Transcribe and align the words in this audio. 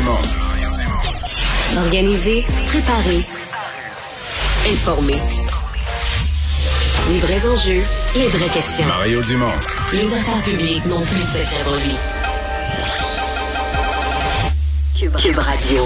Dumont. 0.00 0.16
Organiser, 1.84 2.46
préparer, 2.68 3.20
informer. 4.72 5.18
Les 7.10 7.18
vrais 7.18 7.46
enjeux, 7.46 7.82
les 8.14 8.28
vraies 8.28 8.48
questions. 8.48 8.86
Mario 8.86 9.20
Dumont. 9.20 9.52
Les 9.92 10.14
affaires 10.14 10.42
publiques 10.42 10.86
n'ont 10.86 11.02
plus 11.02 11.16
de 11.16 11.20
secret 11.20 11.64
pour 11.64 11.74
lui. 11.74 11.96
Cube, 14.98 15.16
Cube 15.16 15.38
Radio. 15.38 15.84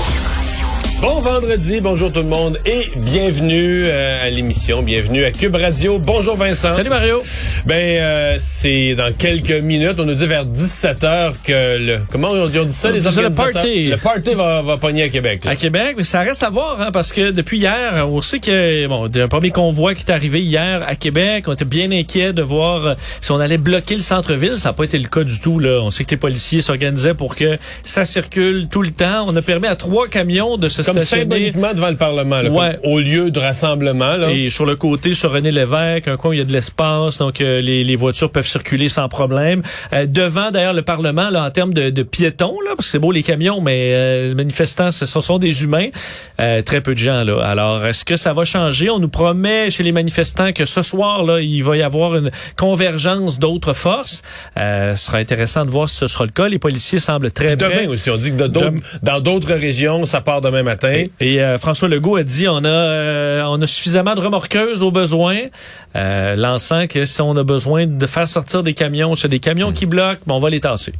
Bon 1.00 1.20
vendredi, 1.20 1.80
bonjour 1.80 2.12
tout 2.12 2.22
le 2.22 2.28
monde 2.28 2.58
et 2.64 2.88
bienvenue 2.96 3.84
euh, 3.84 4.24
à 4.24 4.30
l'émission, 4.30 4.82
bienvenue 4.82 5.24
à 5.24 5.32
Cube 5.32 5.56
Radio. 5.56 5.98
Bonjour 5.98 6.36
Vincent. 6.36 6.72
Salut 6.72 6.88
Mario. 6.88 7.20
Ben 7.66 7.98
euh, 7.98 8.36
c'est 8.40 8.94
dans 8.94 9.10
quelques 9.16 9.50
minutes, 9.62 9.94
on 9.98 10.04
nous 10.04 10.14
dit 10.14 10.26
vers 10.26 10.44
17 10.44 11.02
heures 11.04 11.32
que 11.42 11.78
le 11.78 11.98
comment 12.12 12.28
on 12.32 12.46
dit, 12.46 12.58
on 12.58 12.64
dit 12.66 12.72
ça 12.74 12.90
On 12.90 12.92
les 12.92 13.00
ça, 13.00 13.10
le 13.10 13.16
organisateurs? 13.16 13.52
party. 13.54 13.84
le 13.86 13.96
party 13.96 14.34
va, 14.34 14.60
va 14.60 14.76
pogner 14.76 15.04
à 15.04 15.08
Québec. 15.08 15.46
là. 15.46 15.52
À 15.52 15.56
Québec, 15.56 15.94
mais 15.96 16.04
ça 16.04 16.20
reste 16.20 16.42
à 16.42 16.50
voir 16.50 16.82
hein, 16.82 16.90
parce 16.92 17.10
que 17.14 17.30
depuis 17.30 17.56
hier, 17.58 18.06
on 18.06 18.20
sait 18.20 18.38
que 18.38 18.86
bon, 18.86 19.08
un 19.14 19.28
premier 19.28 19.50
convoi 19.50 19.94
qui 19.94 20.04
est 20.06 20.10
arrivé 20.12 20.42
hier 20.42 20.82
à 20.86 20.94
Québec, 20.94 21.44
on 21.46 21.54
était 21.54 21.64
bien 21.64 21.90
inquiet 21.90 22.34
de 22.34 22.42
voir 22.42 22.84
euh, 22.86 22.94
si 23.22 23.30
on 23.32 23.40
allait 23.40 23.56
bloquer 23.56 23.96
le 23.96 24.02
centre-ville. 24.02 24.58
Ça 24.58 24.68
n'a 24.68 24.72
pas 24.74 24.84
été 24.84 24.98
le 24.98 25.08
cas 25.08 25.24
du 25.24 25.40
tout. 25.40 25.58
Là. 25.58 25.80
On 25.82 25.88
sait 25.90 26.04
que 26.04 26.10
les 26.10 26.16
policiers 26.18 26.60
s'organisaient 26.60 27.14
pour 27.14 27.34
que 27.34 27.56
ça 27.82 28.04
circule 28.04 28.68
tout 28.70 28.82
le 28.82 28.90
temps. 28.90 29.24
On 29.26 29.34
a 29.36 29.40
permis 29.42 29.68
à 29.68 29.74
trois 29.76 30.06
camions 30.06 30.58
de 30.58 30.68
se 30.68 30.82
Comme 30.82 30.96
stationner. 31.00 31.22
symboliquement 31.22 31.72
devant 31.72 31.88
le 31.88 31.96
Parlement, 31.96 32.42
là, 32.42 32.50
Ouais. 32.50 32.78
comme 32.82 32.92
au 32.92 32.98
lieu 33.00 33.30
de 33.30 33.40
rassemblement. 33.40 34.16
Là. 34.16 34.30
Et 34.32 34.50
sur 34.50 34.66
le 34.66 34.76
côté, 34.76 35.14
sur 35.14 35.32
René 35.32 35.50
Lévesque, 35.50 36.08
un 36.08 36.18
coin 36.18 36.30
où 36.30 36.34
il 36.34 36.38
y 36.40 36.42
a 36.42 36.44
de 36.44 36.52
l'espace, 36.52 37.16
donc 37.16 37.40
euh, 37.40 37.53
les, 37.60 37.84
les 37.84 37.96
voitures 37.96 38.30
peuvent 38.30 38.46
circuler 38.46 38.88
sans 38.88 39.08
problème. 39.08 39.62
Euh, 39.92 40.06
devant, 40.06 40.50
d'ailleurs, 40.50 40.72
le 40.72 40.82
Parlement, 40.82 41.30
là, 41.30 41.44
en 41.44 41.50
termes 41.50 41.74
de, 41.74 41.90
de 41.90 42.02
piétons, 42.02 42.56
là, 42.64 42.70
parce 42.76 42.86
que 42.86 42.92
c'est 42.92 42.98
beau 42.98 43.12
les 43.12 43.22
camions, 43.22 43.60
mais 43.60 43.90
euh, 43.94 44.28
les 44.28 44.34
manifestants, 44.34 44.90
ce 44.90 45.06
ce 45.06 45.20
sont 45.20 45.38
des 45.38 45.62
humains. 45.64 45.88
Euh, 46.40 46.62
très 46.62 46.80
peu 46.80 46.94
de 46.94 46.98
gens, 46.98 47.24
là. 47.24 47.40
Alors, 47.44 47.84
est-ce 47.86 48.04
que 48.04 48.16
ça 48.16 48.32
va 48.32 48.44
changer? 48.44 48.90
On 48.90 48.98
nous 48.98 49.08
promet 49.08 49.70
chez 49.70 49.82
les 49.82 49.92
manifestants 49.92 50.52
que 50.52 50.64
ce 50.64 50.82
soir, 50.82 51.22
là, 51.24 51.40
il 51.40 51.62
va 51.62 51.76
y 51.76 51.82
avoir 51.82 52.16
une 52.16 52.30
convergence 52.56 53.38
d'autres 53.38 53.72
forces. 53.74 54.22
Euh, 54.58 54.96
ce 54.96 55.06
sera 55.06 55.18
intéressant 55.18 55.64
de 55.64 55.70
voir 55.70 55.88
si 55.88 55.96
ce 55.96 56.06
sera 56.08 56.24
le 56.24 56.30
cas. 56.32 56.48
Les 56.48 56.58
policiers 56.58 56.98
semblent 56.98 57.30
très 57.30 57.56
demain 57.56 57.70
prêts. 57.70 57.86
aussi, 57.86 58.10
on 58.10 58.16
dit 58.16 58.30
que 58.32 58.36
de 58.36 58.46
d'autres- 58.48 58.66
Dem- 58.70 58.80
dans 59.02 59.20
d'autres 59.20 59.52
régions, 59.54 60.06
ça 60.06 60.20
part 60.20 60.40
demain 60.40 60.62
matin. 60.62 61.04
Et 61.20 61.40
euh, 61.40 61.58
François 61.58 61.88
Legault 61.88 62.16
a 62.16 62.22
dit 62.24 62.48
on 62.48 62.64
a 62.64 62.68
euh, 62.68 63.42
on 63.46 63.60
a 63.62 63.66
suffisamment 63.66 64.14
de 64.14 64.20
remorqueuses 64.20 64.82
au 64.82 64.90
besoin, 64.90 65.36
euh, 65.96 66.34
lançant 66.36 66.86
que 66.88 67.04
si 67.04 67.20
on 67.22 67.36
a 67.36 67.43
besoin 67.44 67.86
de 67.86 68.06
faire 68.06 68.28
sortir 68.28 68.62
des 68.62 68.74
camions, 68.74 69.14
sur 69.14 69.28
des 69.28 69.40
camions 69.40 69.72
qui 69.72 69.86
bloquent, 69.86 70.22
ben, 70.26 70.34
on 70.34 70.38
va 70.38 70.50
les 70.50 70.60
tasser. 70.60 70.92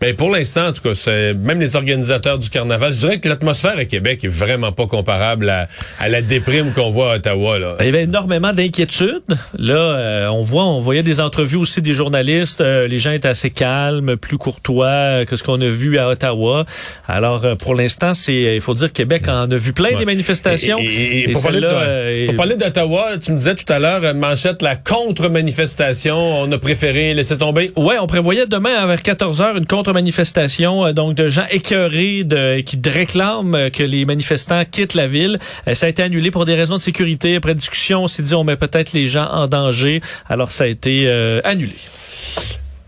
Mais 0.00 0.14
pour 0.14 0.30
l'instant, 0.30 0.68
en 0.68 0.72
tout 0.72 0.82
cas, 0.82 0.94
c'est 0.94 1.34
même 1.34 1.60
les 1.60 1.74
organisateurs 1.76 2.38
du 2.38 2.48
carnaval, 2.50 2.92
je 2.92 2.98
dirais 2.98 3.18
que 3.20 3.28
l'atmosphère 3.28 3.76
à 3.78 3.84
Québec 3.84 4.22
est 4.24 4.28
vraiment 4.28 4.70
pas 4.72 4.86
comparable 4.86 5.48
à, 5.50 5.68
à 5.98 6.08
la 6.08 6.22
déprime 6.22 6.72
qu'on 6.72 6.90
voit 6.90 7.12
à 7.12 7.16
Ottawa. 7.16 7.58
Là. 7.58 7.76
Il 7.80 7.86
y 7.86 7.88
avait 7.88 8.04
énormément 8.04 8.52
d'inquiétudes. 8.52 9.22
Là, 9.58 9.74
euh, 9.74 10.28
on 10.28 10.42
voit, 10.42 10.64
on 10.66 10.80
voyait 10.80 11.02
des 11.02 11.20
entrevues 11.20 11.56
aussi 11.56 11.82
des 11.82 11.94
journalistes. 11.94 12.60
euh, 12.60 12.86
les 12.86 12.98
gens 12.98 13.10
étaient 13.12 13.28
assez 13.28 13.50
calmes, 13.50 14.16
plus 14.16 14.38
courtois 14.38 15.24
que 15.26 15.34
ce 15.36 15.42
qu'on 15.42 15.60
a 15.60 15.68
vu 15.68 15.98
à 15.98 16.08
Ottawa. 16.08 16.64
Alors, 17.08 17.44
euh, 17.44 17.54
pour 17.56 17.74
l'instant, 17.74 18.14
c'est, 18.14 18.54
il 18.56 18.60
faut 18.60 18.74
dire, 18.74 18.92
Québec 18.92 19.28
en 19.28 19.50
a 19.50 19.56
vu 19.56 19.72
plein 19.72 19.88
Ouais. 19.90 19.96
des 19.96 20.04
manifestations. 20.04 20.78
Et, 20.78 20.84
et- 20.84 21.18
et 21.18 21.30
Et 21.30 21.32
pour, 21.32 21.42
parler 21.42 21.60
de, 21.60 21.68
celle-là, 21.68 22.26
pour 22.26 22.36
parler 22.36 22.56
d'Ottawa, 22.56 23.08
tu 23.20 23.32
me 23.32 23.38
disais 23.38 23.54
tout 23.54 23.70
à 23.72 23.78
l'heure, 23.78 24.04
euh, 24.04 24.14
manchette, 24.14 24.62
la 24.62 24.76
contre-manifestation, 24.76 26.16
on 26.42 26.52
a 26.52 26.58
préféré 26.58 27.14
laisser 27.14 27.36
tomber. 27.38 27.72
Ouais, 27.76 27.96
on 28.00 28.06
prévoyait 28.06 28.46
demain 28.46 28.86
vers 28.86 29.02
14 29.02 29.40
heures 29.40 29.56
une 29.56 29.66
contre-manifestation 29.88 30.84
euh, 30.84 30.92
donc 30.92 31.14
de 31.14 31.28
gens 31.30 31.46
écœurés 31.50 32.24
de, 32.24 32.60
qui 32.60 32.78
réclament 32.84 33.54
euh, 33.54 33.70
que 33.70 33.82
les 33.82 34.04
manifestants 34.04 34.62
quittent 34.70 34.94
la 34.94 35.06
ville. 35.06 35.38
Euh, 35.66 35.74
ça 35.74 35.86
a 35.86 35.88
été 35.88 36.02
annulé 36.02 36.30
pour 36.30 36.44
des 36.44 36.54
raisons 36.54 36.76
de 36.76 36.80
sécurité. 36.80 37.36
Après 37.36 37.54
discussion, 37.54 38.02
on 38.02 38.06
s'est 38.06 38.22
dit 38.22 38.34
on 38.34 38.44
met 38.44 38.56
peut-être 38.56 38.92
les 38.92 39.06
gens 39.06 39.28
en 39.32 39.46
danger. 39.46 40.02
Alors 40.28 40.50
ça 40.50 40.64
a 40.64 40.66
été 40.66 41.02
euh, 41.04 41.40
annulé. 41.44 41.74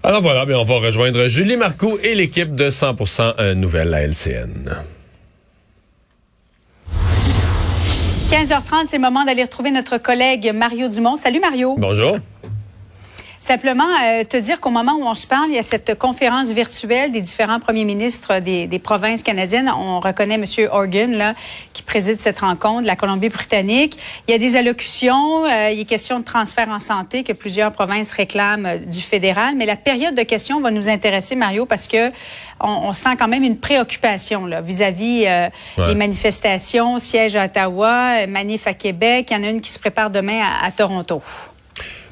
Alors 0.02 0.20
voilà, 0.20 0.44
bien, 0.44 0.58
on 0.58 0.64
va 0.64 0.74
rejoindre 0.74 1.26
Julie 1.28 1.56
Marcoux 1.56 1.98
et 2.02 2.14
l'équipe 2.14 2.54
de 2.54 2.70
100% 2.70 3.34
euh, 3.38 3.54
Nouvelles 3.54 3.94
à 3.94 4.02
LCN. 4.02 4.76
15h30, 8.30 8.86
c'est 8.88 8.96
le 8.96 9.02
moment 9.02 9.24
d'aller 9.24 9.42
retrouver 9.42 9.70
notre 9.70 9.96
collègue 9.98 10.52
Mario 10.54 10.88
Dumont. 10.88 11.16
Salut 11.16 11.40
Mario. 11.40 11.76
Bonjour. 11.78 12.18
Simplement 13.42 13.84
euh, 14.04 14.22
te 14.24 14.36
dire 14.36 14.60
qu'au 14.60 14.68
moment 14.68 14.92
où 15.00 15.04
on 15.04 15.14
se 15.14 15.26
parle, 15.26 15.48
il 15.48 15.54
y 15.54 15.58
a 15.58 15.62
cette 15.62 15.98
conférence 15.98 16.52
virtuelle 16.52 17.10
des 17.10 17.22
différents 17.22 17.58
premiers 17.58 17.84
ministres 17.84 18.38
des, 18.38 18.66
des 18.66 18.78
provinces 18.78 19.22
canadiennes. 19.22 19.70
On 19.74 19.98
reconnaît 19.98 20.34
M. 20.34 20.44
Organ 20.70 21.10
là, 21.10 21.32
qui 21.72 21.82
préside 21.82 22.20
cette 22.20 22.40
rencontre, 22.40 22.82
la 22.86 22.96
Colombie-Britannique. 22.96 23.96
Il 24.28 24.32
y 24.32 24.34
a 24.34 24.38
des 24.38 24.56
allocutions, 24.56 25.46
euh, 25.46 25.70
il 25.70 25.80
est 25.80 25.84
question 25.86 26.18
de 26.18 26.24
transfert 26.24 26.68
en 26.68 26.78
santé 26.78 27.24
que 27.24 27.32
plusieurs 27.32 27.72
provinces 27.72 28.12
réclament 28.12 28.66
euh, 28.66 28.78
du 28.78 29.00
fédéral. 29.00 29.54
Mais 29.56 29.64
la 29.64 29.76
période 29.76 30.14
de 30.14 30.22
questions 30.22 30.60
va 30.60 30.70
nous 30.70 30.90
intéresser, 30.90 31.34
Mario, 31.34 31.64
parce 31.64 31.88
que 31.88 32.10
on, 32.62 32.68
on 32.88 32.92
sent 32.92 33.16
quand 33.18 33.28
même 33.28 33.42
une 33.42 33.58
préoccupation 33.58 34.44
là, 34.44 34.60
vis-à-vis 34.60 35.24
euh, 35.26 35.48
Ouais. 35.78 35.86
des 35.88 35.94
manifestations, 35.94 36.98
siège 36.98 37.36
à 37.36 37.46
Ottawa, 37.46 38.18
euh, 38.18 38.26
manif 38.26 38.66
à 38.66 38.74
Québec. 38.74 39.28
Il 39.30 39.36
y 39.38 39.40
en 39.40 39.44
a 39.44 39.48
une 39.48 39.62
qui 39.62 39.70
se 39.72 39.78
prépare 39.78 40.10
demain 40.10 40.40
à, 40.42 40.66
à 40.66 40.70
Toronto. 40.70 41.22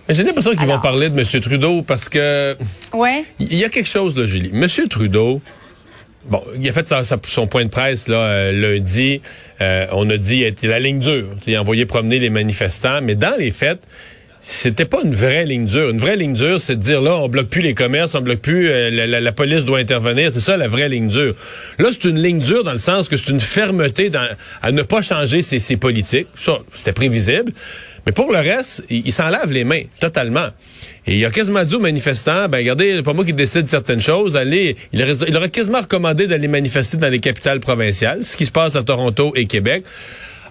Mais 0.09 0.15
J'ai 0.15 0.25
l'impression 0.25 0.53
qu'ils 0.55 0.67
vont 0.67 0.81
parler 0.81 1.11
de 1.11 1.19
M. 1.21 1.41
Trudeau 1.41 1.83
parce 1.83 2.09
que 2.09 2.57
Ouais. 2.95 3.25
il 3.41 3.55
y 3.57 3.65
a 3.65 3.69
quelque 3.69 3.89
chose, 3.89 4.17
là, 4.17 4.27
Julie. 4.27 4.51
M. 4.55 4.67
Trudeau, 4.89 5.43
bon, 6.27 6.43
il 6.59 6.67
a 6.69 6.73
fait 6.73 6.89
sa- 6.89 7.05
sa- 7.05 7.19
son 7.27 7.47
point 7.47 7.65
de 7.65 7.71
presse 7.71 8.09
là, 8.09 8.17
euh, 8.17 8.53
lundi. 8.53 9.21
Euh, 9.61 9.87
on 9.93 10.09
a 10.09 10.17
dit 10.17 10.45
il 10.63 10.69
la 10.69 10.81
ligne 10.81 11.01
dure. 11.01 11.27
Il 11.47 11.55
a 11.55 11.61
envoyé 11.61 11.85
promener 11.85 12.19
les 12.19 12.31
manifestants, 12.31 13.01
mais 13.03 13.17
dans 13.17 13.37
les 13.39 13.51
faits, 13.51 13.81
c'était 14.41 14.87
pas 14.87 15.01
une 15.05 15.15
vraie 15.15 15.45
ligne 15.45 15.67
dure. 15.67 15.91
Une 15.91 15.99
vraie 15.99 16.17
ligne 16.17 16.33
dure, 16.33 16.59
c'est 16.59 16.77
de 16.77 16.81
dire 16.81 17.03
là, 17.03 17.17
on 17.17 17.29
bloque 17.29 17.49
plus 17.51 17.61
les 17.61 17.75
commerces, 17.75 18.15
on 18.15 18.23
bloque 18.23 18.39
plus, 18.41 18.71
euh, 18.71 18.89
la, 18.91 19.07
la- 19.07 19.21
la 19.21 19.33
police 19.33 19.65
doit 19.67 19.79
intervenir. 19.81 20.33
C'est 20.33 20.41
ça 20.41 20.57
la 20.57 20.69
vraie 20.69 20.89
ligne 20.89 21.09
dure. 21.09 21.35
Là, 21.79 21.89
c'est 21.93 22.09
une 22.09 22.23
ligne 22.23 22.39
dure 22.39 22.65
dans 22.65 22.73
le 22.73 22.79
sens 22.79 23.09
que 23.11 23.19
c'est 23.19 23.29
une 23.31 23.41
fermeté 23.41 24.09
dans, 24.09 24.27
à 24.63 24.73
ne 24.73 24.81
pas 24.83 25.03
changer 25.03 25.43
ses, 25.43 25.61
ses 25.61 25.77
politiques. 25.77 26.29
Ça, 26.35 26.61
c'était 26.73 26.95
prévisible. 26.95 27.53
Mais 28.09 28.13
pour 28.13 28.33
le 28.33 28.39
reste, 28.39 28.85
il, 28.89 29.13
s'en 29.13 29.29
lave 29.29 29.53
les 29.53 29.65
mains 29.65 29.83
totalement. 30.01 30.49
Et 31.07 31.19
il 31.19 31.27
a 31.27 31.31
quasiment 31.31 31.63
dit 31.63 31.75
aux 31.75 31.81
manifestants, 31.81 32.49
ben 32.49 32.57
regardez, 32.57 33.03
pas 33.03 33.13
moi 33.13 33.23
qui 33.23 33.35
décide 33.35 33.69
certaines 33.69 34.01
choses. 34.01 34.35
Allez, 34.35 34.77
il 34.95 35.17
il 35.29 35.37
aurait 35.37 35.51
quasiment 35.51 35.83
recommandé 35.83 36.27
d'aller 36.27 36.49
manifester 36.49 36.97
dans 36.97 37.11
les 37.11 37.19
capitales 37.19 37.61
provinciales, 37.61 38.25
ce 38.25 38.39
qui 38.39 38.47
se 38.47 38.51
passe 38.51 38.77
à 38.77 38.83
Toronto 38.83 39.35
et 39.37 39.45
Québec. 39.45 39.85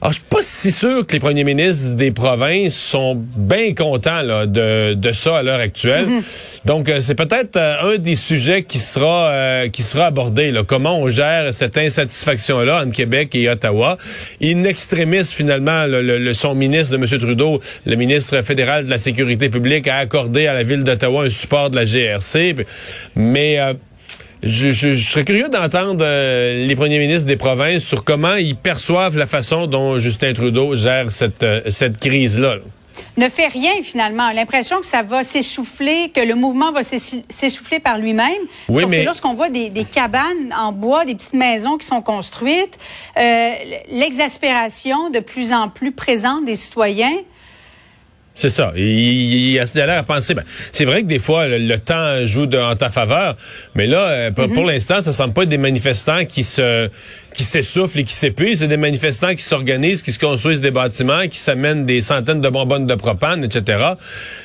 Alors, 0.02 0.12
je 0.14 0.18
suis 0.20 0.28
pas 0.30 0.38
si 0.42 0.72
sûr 0.72 1.08
que 1.08 1.14
les 1.14 1.20
premiers 1.20 1.44
ministres 1.44 1.96
des 1.96 2.12
provinces 2.12 2.76
sont 2.76 3.16
bien 3.36 3.74
contents 3.74 4.22
là, 4.22 4.46
de, 4.46 4.94
de 4.94 5.12
ça 5.12 5.38
à 5.38 5.44
l'heure 5.44 5.60
actuelle. 5.60 6.08
Donc, 6.66 6.88
euh, 6.88 7.02
c'est 7.02 7.16
peut-être 7.16 7.56
euh, 7.58 7.94
un 7.94 7.98
des 7.98 8.14
sujets 8.16 8.64
qui 8.64 8.78
sera 8.78 9.32
euh, 9.32 9.68
qui 9.70 9.82
sera 9.82 10.06
abordé. 10.06 10.52
Là, 10.52 10.64
comment 10.64 11.00
on 11.00 11.10
gère 11.10 11.52
cette 11.54 11.78
insatisfaction-là 11.78 12.84
entre 12.84 12.92
Québec 12.92 13.34
et 13.34 13.50
Ottawa? 13.50 13.98
In 14.42 14.66
extremis, 14.66 15.26
finalement, 15.26 15.86
le, 15.88 16.02
le- 16.04 16.20
le- 16.20 16.34
son 16.34 16.54
ministre 16.54 16.96
de 16.96 17.02
M. 17.04 17.20
Trudeau, 17.20 17.60
le 17.86 17.96
ministre 17.96 18.42
fédéral 18.44 18.86
de 18.86 18.90
la 18.92 19.00
Sécurité 19.00 19.50
publique, 19.50 19.88
a 19.88 19.98
accordé 19.98 20.46
à 20.46 20.54
la 20.54 20.62
ville 20.64 20.84
d'Ottawa 20.84 21.26
un 21.26 21.30
support 21.32 21.70
de 21.72 21.76
la 21.76 21.86
GRC. 21.86 22.56
Mais... 23.16 23.60
euh, 23.60 23.74
je, 24.44 24.72
je- 24.72 24.94
je 24.94 25.10
serais 25.10 25.26
curieux 25.26 25.50
d'entendre 25.50 26.04
euh, 26.06 26.66
les 26.68 26.76
premiers 26.76 27.00
ministres 27.00 27.28
des 27.28 27.38
provinces 27.38 27.84
sur 27.84 28.04
comment 28.04 28.36
ils 28.36 28.56
perçoivent 28.56 29.18
la 29.18 29.28
façon 29.28 29.68
dont 29.68 29.98
Justin 30.00 30.34
Trudeau 30.34 30.76
gère 30.76 31.12
cette, 31.12 31.44
euh, 31.44 31.62
cette 31.70 31.98
crise-là. 32.00 32.56
là. 32.58 32.62
ne 33.18 33.30
fait 33.30 33.48
rien 33.48 33.72
finalement. 33.84 34.32
L'impression 34.32 34.80
que 34.80 34.86
ça 34.86 35.02
va 35.04 35.24
s'essouffler, 35.24 36.12
que 36.14 36.22
le 36.22 36.36
mouvement 36.36 36.72
va 36.72 36.84
s'ess- 36.84 37.16
s'essouffler 37.30 37.80
par 37.80 37.98
lui-même. 37.98 38.30
Oui, 38.70 38.82
Sauf 38.84 38.90
mais- 38.92 39.02
que 39.02 39.06
lorsqu'on 39.06 39.34
voit 39.34 39.50
des, 39.50 39.70
des 39.70 39.86
cabanes 39.86 40.54
en 40.58 40.72
bois, 40.72 41.04
des 41.06 41.16
petites 41.16 41.34
maisons 41.34 41.78
qui 41.78 41.88
sont 41.88 42.02
construites, 42.02 42.78
euh, 43.18 43.50
l'exaspération 43.92 45.10
de 45.10 45.20
plus 45.20 45.54
en 45.54 45.70
plus 45.70 45.92
présente 45.92 46.46
des 46.46 46.56
citoyens, 46.56 47.18
C'est 48.40 48.50
ça. 48.52 48.72
Il, 48.76 48.84
il, 48.84 49.52
il 49.54 49.60
a 49.60 49.86
l'air 49.88 49.98
à 49.98 50.04
penser. 50.04 50.36
Ben, 50.36 50.44
c'est 50.72 50.86
vrai 50.86 51.02
que 51.02 51.08
des 51.08 51.18
fois, 51.18 51.48
le, 51.48 51.58
le 51.58 51.78
temps 51.80 52.24
joue 52.24 52.46
de- 52.46 52.60
en 52.60 52.76
ta 52.76 52.92
faveur, 52.92 53.36
mais 53.74 53.88
là, 53.88 54.02
euh, 54.10 54.32
pour, 54.32 54.48
pour 54.54 54.64
l'instant, 54.66 55.02
ça 55.02 55.12
semble 55.12 55.34
pas 55.34 55.42
être 55.42 55.50
des 55.50 55.58
manifestants 55.58 56.24
qui 56.26 56.44
se 56.44 56.88
qui 57.34 57.44
s'essoufflent 57.44 58.00
et 58.00 58.04
qui 58.04 58.14
s'épuisent. 58.14 58.60
C'est 58.60 58.68
des 58.68 58.78
manifestants 58.78 59.34
qui 59.34 59.42
s'organisent, 59.44 60.04
qui 60.04 60.12
se 60.12 60.20
construisent 60.20 60.62
des 60.62 60.70
bâtiments, 60.70 61.28
qui 61.28 61.40
s'amènent 61.40 61.86
des 61.88 62.02
centaines 62.02 62.42
de 62.42 62.50
bonbonnes 62.50 62.86
de 62.86 62.94
propane, 62.96 63.44
etc. 63.44 63.80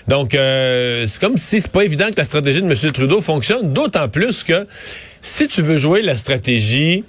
Donc, 0.09 0.35
euh, 0.35 1.05
c'est 1.07 1.21
comme 1.21 1.37
si 1.37 1.61
c'est 1.61 1.71
pas 1.71 1.85
évident 1.85 2.07
que 2.11 2.17
la 2.17 2.25
stratégie 2.25 2.63
de 2.63 2.67
M. 2.67 2.93
Trudeau 2.93 3.21
fonctionne, 3.21 3.75
d'autant 3.75 4.09
plus 4.09 4.43
que 4.43 4.67
si 5.21 5.49
tu 5.49 5.61
veux 5.61 5.77
jouer 5.77 6.01
la 6.01 6.17
stratégie 6.17 7.05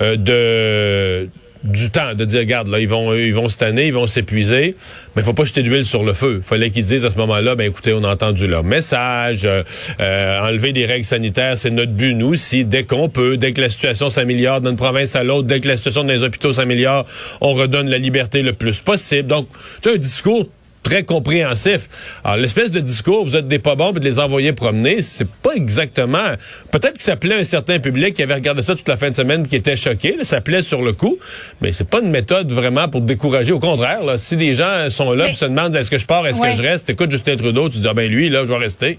euh, 0.00 0.16
de 0.16 1.28
du 1.64 1.90
temps 1.90 2.14
de 2.14 2.24
dire, 2.24 2.40
regarde, 2.40 2.68
là, 2.68 2.78
ils 2.78 2.88
vont, 2.88 3.14
ils 3.14 3.34
vont 3.34 3.48
année, 3.60 3.86
ils 3.86 3.94
vont 3.94 4.06
s'épuiser, 4.06 4.76
mais 5.14 5.22
il 5.22 5.24
faut 5.24 5.32
pas 5.32 5.44
jeter 5.44 5.62
d'huile 5.62 5.84
sur 5.84 6.04
le 6.04 6.12
feu. 6.12 6.40
Fallait 6.42 6.70
qu'ils 6.70 6.84
disent 6.84 7.04
à 7.04 7.10
ce 7.10 7.16
moment-là, 7.16 7.54
ben 7.54 7.66
écoutez, 7.68 7.92
on 7.92 8.04
a 8.04 8.12
entendu 8.12 8.46
leur 8.46 8.64
message, 8.64 9.44
euh, 9.44 9.62
euh, 10.00 10.40
enlever 10.40 10.72
des 10.72 10.84
règles 10.84 11.06
sanitaires, 11.06 11.56
c'est 11.56 11.70
notre 11.70 11.92
but, 11.92 12.14
nous, 12.14 12.36
si 12.36 12.64
dès 12.64 12.84
qu'on 12.84 13.08
peut, 13.08 13.36
dès 13.36 13.52
que 13.52 13.60
la 13.60 13.70
situation 13.70 14.10
s'améliore 14.10 14.60
d'une 14.60 14.76
province 14.76 15.16
à 15.16 15.24
l'autre, 15.24 15.48
dès 15.48 15.60
que 15.60 15.68
la 15.68 15.76
situation 15.76 16.04
dans 16.04 16.12
les 16.12 16.22
hôpitaux 16.22 16.52
s'améliore, 16.52 17.06
on 17.40 17.54
redonne 17.54 17.88
la 17.88 17.98
liberté 17.98 18.42
le 18.42 18.52
plus 18.52 18.80
possible. 18.80 19.28
Donc, 19.28 19.48
tu 19.82 19.88
un 19.88 19.96
discours 19.96 20.46
très 20.84 21.02
compréhensif. 21.02 21.88
Alors, 22.22 22.36
l'espèce 22.36 22.70
de 22.70 22.78
discours, 22.78 23.24
vous 23.24 23.34
êtes 23.34 23.48
des 23.48 23.58
pas 23.58 23.74
bons, 23.74 23.90
puis 23.90 23.98
de 23.98 24.04
les 24.04 24.20
envoyer 24.20 24.52
promener, 24.52 25.02
c'est 25.02 25.28
pas 25.28 25.54
exactement... 25.54 26.34
Peut-être 26.70 26.94
que 26.94 27.02
ça 27.02 27.16
plaît 27.16 27.34
à 27.34 27.38
un 27.38 27.44
certain 27.44 27.80
public 27.80 28.14
qui 28.14 28.22
avait 28.22 28.34
regardé 28.34 28.62
ça 28.62 28.76
toute 28.76 28.86
la 28.86 28.96
fin 28.96 29.10
de 29.10 29.16
semaine, 29.16 29.48
qui 29.48 29.56
était 29.56 29.74
choqué, 29.74 30.18
ça 30.22 30.40
plaît 30.40 30.62
sur 30.62 30.82
le 30.82 30.92
coup, 30.92 31.16
mais 31.60 31.72
c'est 31.72 31.88
pas 31.88 32.00
une 32.00 32.10
méthode 32.10 32.52
vraiment 32.52 32.88
pour 32.88 33.00
décourager. 33.00 33.52
Au 33.52 33.58
contraire, 33.58 34.04
là, 34.04 34.18
si 34.18 34.36
des 34.36 34.54
gens 34.54 34.88
sont 34.90 35.12
là 35.12 35.30
et 35.30 35.34
se 35.34 35.46
demandent 35.46 35.74
est-ce 35.74 35.90
que 35.90 35.98
je 35.98 36.06
pars, 36.06 36.24
est-ce 36.26 36.40
que 36.40 36.54
je 36.54 36.62
reste, 36.62 36.90
écoute 36.90 37.10
Justin 37.10 37.36
Trudeau, 37.36 37.68
tu 37.68 37.78
dis, 37.78 37.88
ah 37.88 37.94
ben 37.94 38.08
lui, 38.08 38.28
là, 38.28 38.42
je 38.44 38.48
vais 38.48 38.58
rester. 38.58 38.98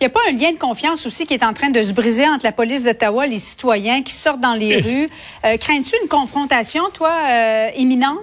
Il 0.00 0.06
n'y 0.06 0.06
a 0.06 0.10
pas 0.10 0.20
un 0.28 0.32
lien 0.32 0.50
de 0.50 0.58
confiance 0.58 1.06
aussi 1.06 1.26
qui 1.26 1.34
est 1.34 1.44
en 1.44 1.52
train 1.52 1.70
de 1.70 1.80
se 1.80 1.92
briser 1.92 2.26
entre 2.26 2.44
la 2.44 2.50
police 2.50 2.82
d'Ottawa, 2.82 3.24
les 3.28 3.38
citoyens 3.38 4.02
qui 4.02 4.12
sortent 4.12 4.40
dans 4.40 4.54
les 4.54 4.80
rues. 4.80 5.08
Euh, 5.44 5.56
crains-tu 5.56 5.94
une 6.02 6.08
confrontation, 6.08 6.82
toi, 6.92 7.12
euh, 7.30 7.68
imminente? 7.76 8.18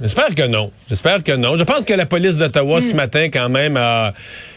J'espère 0.00 0.34
que 0.34 0.46
non. 0.46 0.72
J'espère 0.90 1.22
que 1.22 1.30
non. 1.36 1.56
Je 1.56 1.62
pense 1.62 1.84
que 1.84 1.94
la 1.94 2.04
police 2.04 2.36
d'Ottawa 2.36 2.80
ce 2.80 2.96
matin, 2.96 3.28
quand 3.32 3.48
même, 3.48 3.76
a 3.76 4.12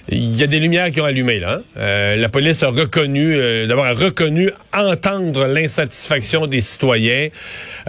il 0.10 0.36
y 0.36 0.44
a 0.44 0.48
des 0.48 0.60
lumières 0.60 0.92
qui 0.92 1.00
ont 1.00 1.06
allumé 1.06 1.40
là. 1.40 1.54
Hein. 1.54 1.62
Euh, 1.78 2.16
la 2.18 2.28
police 2.28 2.62
a 2.62 2.70
reconnu, 2.70 3.36
euh, 3.36 3.68
d'abord 3.68 3.86
a 3.86 3.94
reconnu 3.94 4.50
entendre 4.74 5.46
l'insatisfaction 5.46 6.46
des 6.46 6.60
citoyens. 6.60 7.30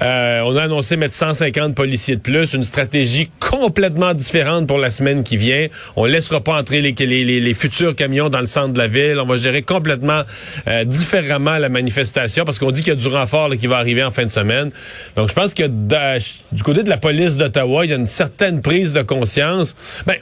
Euh, 0.00 0.40
on 0.44 0.54
a 0.56 0.62
annoncé 0.62 0.96
mettre 0.96 1.14
150 1.14 1.74
policiers 1.74 2.14
de 2.14 2.20
plus, 2.20 2.52
une 2.52 2.62
stratégie 2.62 3.30
complètement 3.40 4.14
différente 4.14 4.68
pour 4.68 4.78
la 4.78 4.90
semaine 4.92 5.24
qui 5.24 5.36
vient. 5.36 5.66
On 5.96 6.04
laissera 6.04 6.40
pas 6.40 6.56
entrer 6.56 6.82
les, 6.82 6.92
les, 6.92 7.40
les, 7.40 7.54
futurs 7.54 7.96
camions 7.96 8.28
dans 8.28 8.40
le 8.40 8.46
centre 8.46 8.72
de 8.72 8.78
la 8.78 8.86
ville. 8.86 9.18
On 9.18 9.26
va 9.26 9.36
gérer 9.36 9.62
complètement 9.62 10.22
euh, 10.68 10.84
différemment 10.84 11.58
la 11.58 11.68
manifestation 11.68 12.44
parce 12.44 12.60
qu'on 12.60 12.70
dit 12.70 12.82
qu'il 12.82 12.92
y 12.92 12.96
a 12.96 13.00
du 13.00 13.08
renfort 13.08 13.50
qui 13.56 13.66
va 13.66 13.78
arriver 13.78 14.04
en 14.04 14.12
fin 14.12 14.24
de 14.24 14.30
semaine. 14.30 14.70
Donc 15.16 15.30
je 15.30 15.34
pense 15.34 15.52
que 15.52 15.66
du 15.66 16.62
côté 16.62 16.84
de 16.84 16.90
la 16.90 16.98
police 16.98 17.36
d'Ottawa, 17.36 17.84
il 17.84 17.90
y 17.90 17.94
a 17.94 17.96
une 17.96 18.06
certaine 18.06 18.33
prise 18.62 18.92
de 18.92 19.02
conscience. 19.02 19.74
Ben, 20.06 20.16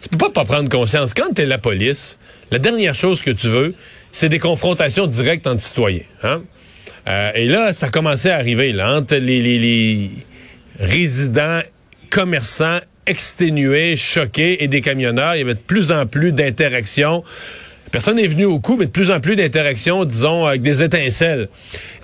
tu 0.00 0.08
peux 0.10 0.18
pas 0.18 0.30
pas 0.30 0.44
prendre 0.44 0.68
conscience. 0.68 1.14
Quand 1.14 1.34
tu 1.34 1.42
es 1.42 1.46
la 1.46 1.58
police, 1.58 2.18
la 2.50 2.58
dernière 2.58 2.94
chose 2.94 3.22
que 3.22 3.30
tu 3.30 3.48
veux, 3.48 3.74
c'est 4.12 4.28
des 4.28 4.38
confrontations 4.38 5.06
directes 5.06 5.46
entre 5.46 5.62
citoyens. 5.62 6.04
Hein? 6.22 6.42
Euh, 7.08 7.30
et 7.34 7.46
là, 7.46 7.72
ça 7.72 7.88
commençait 7.88 8.30
à 8.30 8.36
arriver 8.36 8.72
là, 8.72 8.96
entre 8.96 9.16
les, 9.16 9.42
les, 9.42 9.58
les 9.58 10.10
résidents, 10.78 11.60
commerçants 12.10 12.78
exténués, 13.06 13.96
choqués 13.96 14.62
et 14.62 14.68
des 14.68 14.80
camionneurs. 14.80 15.34
Il 15.34 15.38
y 15.38 15.42
avait 15.42 15.54
de 15.54 15.60
plus 15.60 15.90
en 15.90 16.06
plus 16.06 16.32
d'interactions. 16.32 17.24
Personne 17.90 18.16
n'est 18.16 18.26
venu 18.26 18.44
au 18.44 18.60
coup, 18.60 18.76
mais 18.76 18.84
de 18.84 18.90
plus 18.90 19.10
en 19.10 19.20
plus 19.20 19.34
d'interactions, 19.34 20.04
disons, 20.04 20.44
avec 20.44 20.60
des 20.60 20.82
étincelles. 20.82 21.48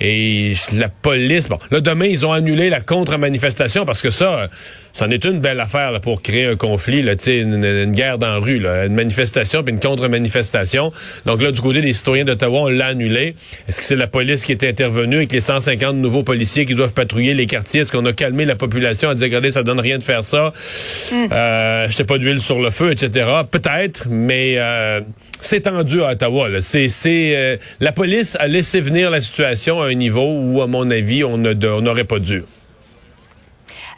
Et 0.00 0.55
la 0.73 0.88
police, 0.88 1.49
bon, 1.49 1.58
là, 1.70 1.81
demain, 1.81 2.06
ils 2.06 2.25
ont 2.25 2.32
annulé 2.32 2.70
la 2.70 2.81
contre-manifestation 2.81 3.85
parce 3.85 4.00
que 4.00 4.11
ça, 4.11 4.49
c'en 4.94 5.11
est 5.11 5.25
une 5.25 5.41
belle 5.41 5.58
affaire 5.58 5.91
là, 5.91 5.99
pour 5.99 6.23
créer 6.23 6.46
un 6.46 6.55
conflit, 6.55 7.02
là, 7.02 7.14
une, 7.26 7.64
une 7.64 7.93
guerre 7.93 8.17
dans 8.19 8.29
la 8.29 8.37
rue, 8.37 8.61
là, 8.61 8.87
une 8.87 8.94
manifestation 8.94 9.64
puis 9.64 9.75
une 9.75 9.81
contre-manifestation. 9.81 10.93
Donc 11.26 11.43
là, 11.43 11.50
du 11.50 11.61
côté 11.61 11.81
des 11.81 11.93
citoyens 11.93 12.25
d'Ottawa, 12.25 12.61
on 12.61 12.69
l'a 12.69 12.87
annulé. 12.87 13.35
Est-ce 13.69 13.81
que 13.81 13.85
c'est 13.85 13.96
la 13.96 14.06
police 14.06 14.44
qui 14.44 14.52
est 14.52 14.62
intervenue 14.62 15.17
avec 15.17 15.32
les 15.32 15.41
150 15.41 15.96
nouveaux 15.96 16.23
policiers 16.23 16.64
qui 16.64 16.75
doivent 16.75 16.94
patrouiller 16.94 17.35
les 17.35 17.46
quartiers? 17.46 17.81
Est-ce 17.81 17.91
qu'on 17.91 18.06
a 18.06 18.12
calmé 18.12 18.44
la 18.44 18.55
population 18.55 19.08
à 19.08 19.17
dire, 19.17 19.25
regardez, 19.26 19.50
ça 19.50 19.64
donne 19.64 19.81
rien 19.81 19.99
de 19.99 20.02
faire 20.02 20.25
ça? 20.25 20.52
Mm. 21.11 21.26
Euh, 21.32 21.87
J'étais 21.91 22.05
pas 22.05 22.19
d'huile 22.19 22.38
sur 22.38 22.61
le 22.61 22.70
feu, 22.70 22.93
etc. 22.93 23.26
Peut-être, 23.50 24.06
mais... 24.08 24.55
Euh, 24.58 25.00
c'est 25.41 25.62
tendu 25.62 26.02
à 26.02 26.12
Ottawa. 26.12 26.49
C'est, 26.61 26.88
euh, 27.06 27.56
la 27.81 27.93
police 27.93 28.35
a 28.41 28.49
laissé 28.49 28.81
venir 28.81 29.11
la 29.11 29.20
situation 29.20 29.82
à 29.82 29.88
un 29.88 29.94
niveau 29.94 30.38
où, 30.41 30.62
à 30.62 30.67
mon 30.67 30.91
avis, 30.91 31.23
on 31.23 31.37
n'aurait 31.37 32.05
pas 32.05 32.19
dû. 32.19 32.44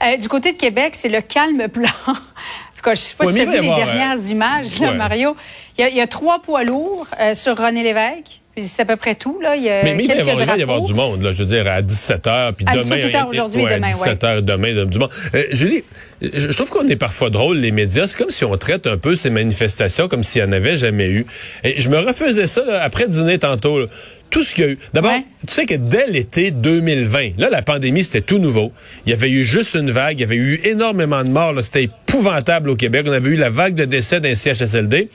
Euh, 0.02 0.16
du 0.16 0.28
côté 0.28 0.52
de 0.52 0.58
Québec, 0.58 0.94
c'est 0.94 1.08
le 1.08 1.20
calme 1.20 1.68
plan. 1.68 1.88
en 2.06 2.12
tout 2.14 2.82
cas, 2.82 2.94
je 2.94 3.00
ne 3.00 3.04
sais 3.04 3.14
pas 3.16 3.26
si 3.26 3.34
tu 3.34 3.40
as 3.40 3.44
vu 3.44 3.52
les 3.52 3.74
dernières 3.74 4.18
euh, 4.18 4.30
images, 4.30 4.78
là, 4.78 4.92
Mario. 4.92 5.36
Il 5.78 5.94
y, 5.94 6.00
a, 6.00 6.06
trois 6.06 6.40
poids 6.40 6.64
lourds 6.64 7.06
sur 7.34 7.56
René 7.56 7.82
Lévesque. 7.82 8.40
C'est 8.58 8.80
à 8.80 8.84
peu 8.86 8.96
près 8.96 9.14
tout. 9.14 9.38
Là. 9.42 9.54
Il 9.54 9.64
y 9.64 9.68
a 9.68 9.82
mais, 9.82 9.94
mais 9.94 10.04
il, 10.04 10.08
va, 10.08 10.56
y 10.56 10.62
avoir 10.62 10.80
du 10.80 10.94
monde, 10.94 11.22
là, 11.22 11.34
je 11.34 11.42
veux 11.42 11.48
dire, 11.48 11.66
à 11.66 11.82
17 11.82 12.24
h. 12.24 12.52
Puis 12.54 12.64
demain, 12.64 13.02
plus 13.02 13.12
tard 13.12 13.28
aujourd'hui 13.28 13.62
ouais, 13.62 13.74
demain, 13.74 13.88
17 13.88 14.22
h 14.22 14.40
demain, 14.40 14.86
du 14.86 14.98
monde. 14.98 15.10
Euh, 15.34 15.44
Julie, 15.50 15.84
je 16.22 16.50
trouve 16.52 16.70
qu'on 16.70 16.88
est 16.88 16.96
parfois 16.96 17.28
drôle, 17.28 17.58
les 17.58 17.70
médias. 17.70 18.06
C'est 18.06 18.16
comme 18.16 18.30
si 18.30 18.46
on 18.46 18.56
traite 18.56 18.86
un 18.86 18.96
peu 18.96 19.14
ces 19.14 19.28
manifestations 19.28 20.08
comme 20.08 20.22
s'il 20.22 20.42
n'y 20.42 20.48
en 20.48 20.52
avait 20.52 20.76
jamais 20.76 21.08
eu. 21.08 21.26
Et 21.64 21.78
je 21.78 21.90
me 21.90 21.98
refaisais 21.98 22.46
ça 22.46 22.64
là, 22.64 22.82
après 22.82 23.08
dîner 23.08 23.38
tantôt. 23.38 23.80
Là 23.80 23.86
tout 24.36 24.42
ce 24.42 24.54
qu'il 24.54 24.64
y 24.64 24.68
a 24.68 24.70
eu. 24.72 24.78
D'abord, 24.92 25.14
tu 25.46 25.54
sais 25.54 25.64
que 25.64 25.76
dès 25.76 26.08
l'été 26.08 26.50
2020, 26.50 27.38
là, 27.38 27.48
la 27.48 27.62
pandémie, 27.62 28.04
c'était 28.04 28.20
tout 28.20 28.36
nouveau. 28.36 28.70
Il 29.06 29.10
y 29.10 29.14
avait 29.14 29.30
eu 29.30 29.46
juste 29.46 29.74
une 29.76 29.90
vague. 29.90 30.18
Il 30.18 30.20
y 30.20 30.24
avait 30.24 30.36
eu 30.36 30.60
énormément 30.64 31.24
de 31.24 31.30
morts. 31.30 31.54
C'était 31.62 31.84
épouvantable 31.84 32.68
au 32.68 32.76
Québec. 32.76 33.06
On 33.08 33.12
avait 33.12 33.30
eu 33.30 33.36
la 33.36 33.48
vague 33.48 33.74
de 33.74 33.86
décès 33.86 34.20
d'un 34.20 34.34
CHSLD. 34.34 35.08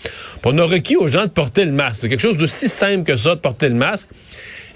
on 0.43 0.57
a 0.57 0.63
requis 0.63 0.95
aux 0.95 1.07
gens 1.07 1.25
de 1.25 1.29
porter 1.29 1.65
le 1.65 1.71
masque. 1.71 1.99
C'est 2.01 2.09
quelque 2.09 2.19
chose 2.19 2.37
d'aussi 2.37 2.67
simple 2.67 3.03
que 3.03 3.15
ça, 3.15 3.35
de 3.35 3.39
porter 3.39 3.69
le 3.69 3.75
masque. 3.75 4.07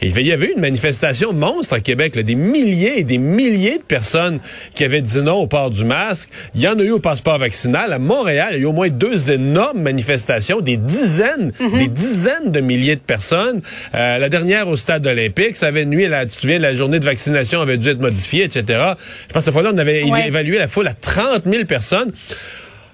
Il 0.01 0.21
y 0.21 0.31
avait 0.31 0.47
eu 0.47 0.53
une 0.53 0.61
manifestation 0.61 1.33
monstre 1.33 1.73
à 1.73 1.79
Québec, 1.79 2.17
des 2.17 2.35
milliers 2.35 2.99
et 2.99 3.03
des 3.03 3.17
milliers 3.17 3.77
de 3.77 3.83
personnes 3.83 4.39
qui 4.73 4.83
avaient 4.83 5.01
dit 5.01 5.21
non 5.21 5.35
au 5.35 5.47
port 5.47 5.69
du 5.69 5.85
masque. 5.85 6.29
Il 6.53 6.61
y 6.61 6.67
en 6.67 6.77
a 6.79 6.83
eu 6.83 6.91
au 6.91 6.99
passeport 6.99 7.39
vaccinal. 7.39 7.93
À 7.93 7.99
Montréal, 7.99 8.49
il 8.51 8.57
y 8.57 8.59
a 8.59 8.61
eu 8.63 8.65
au 8.65 8.73
moins 8.73 8.89
deux 8.89 9.31
énormes 9.31 9.81
manifestations, 9.81 10.61
des 10.61 10.77
dizaines, 10.77 11.51
mhm. 11.59 11.77
des 11.77 11.87
dizaines 11.87 12.51
de 12.51 12.59
milliers 12.59 12.95
de 12.95 13.01
personnes. 13.01 13.61
Euh, 13.93 14.17
la 14.17 14.29
dernière 14.29 14.67
au 14.67 14.77
stade 14.77 15.05
olympique, 15.07 15.57
ça 15.57 15.67
avait 15.67 15.85
nuit, 15.85 16.07
la, 16.07 16.25
tu 16.25 16.35
te 16.35 16.41
souviens, 16.41 16.59
la 16.59 16.73
journée 16.73 16.99
de 16.99 17.05
vaccination 17.05 17.61
avait 17.61 17.77
dû 17.77 17.89
être 17.89 18.01
modifiée, 18.01 18.43
etc. 18.43 18.63
Je 18.67 19.33
pense 19.33 19.41
que 19.41 19.45
cette 19.45 19.53
fois-là, 19.53 19.71
on 19.73 19.77
avait 19.77 20.03
évalué 20.27 20.57
la 20.57 20.67
foule 20.67 20.87
à 20.87 20.93
30 20.93 21.43
000 21.45 21.65
personnes. 21.65 22.11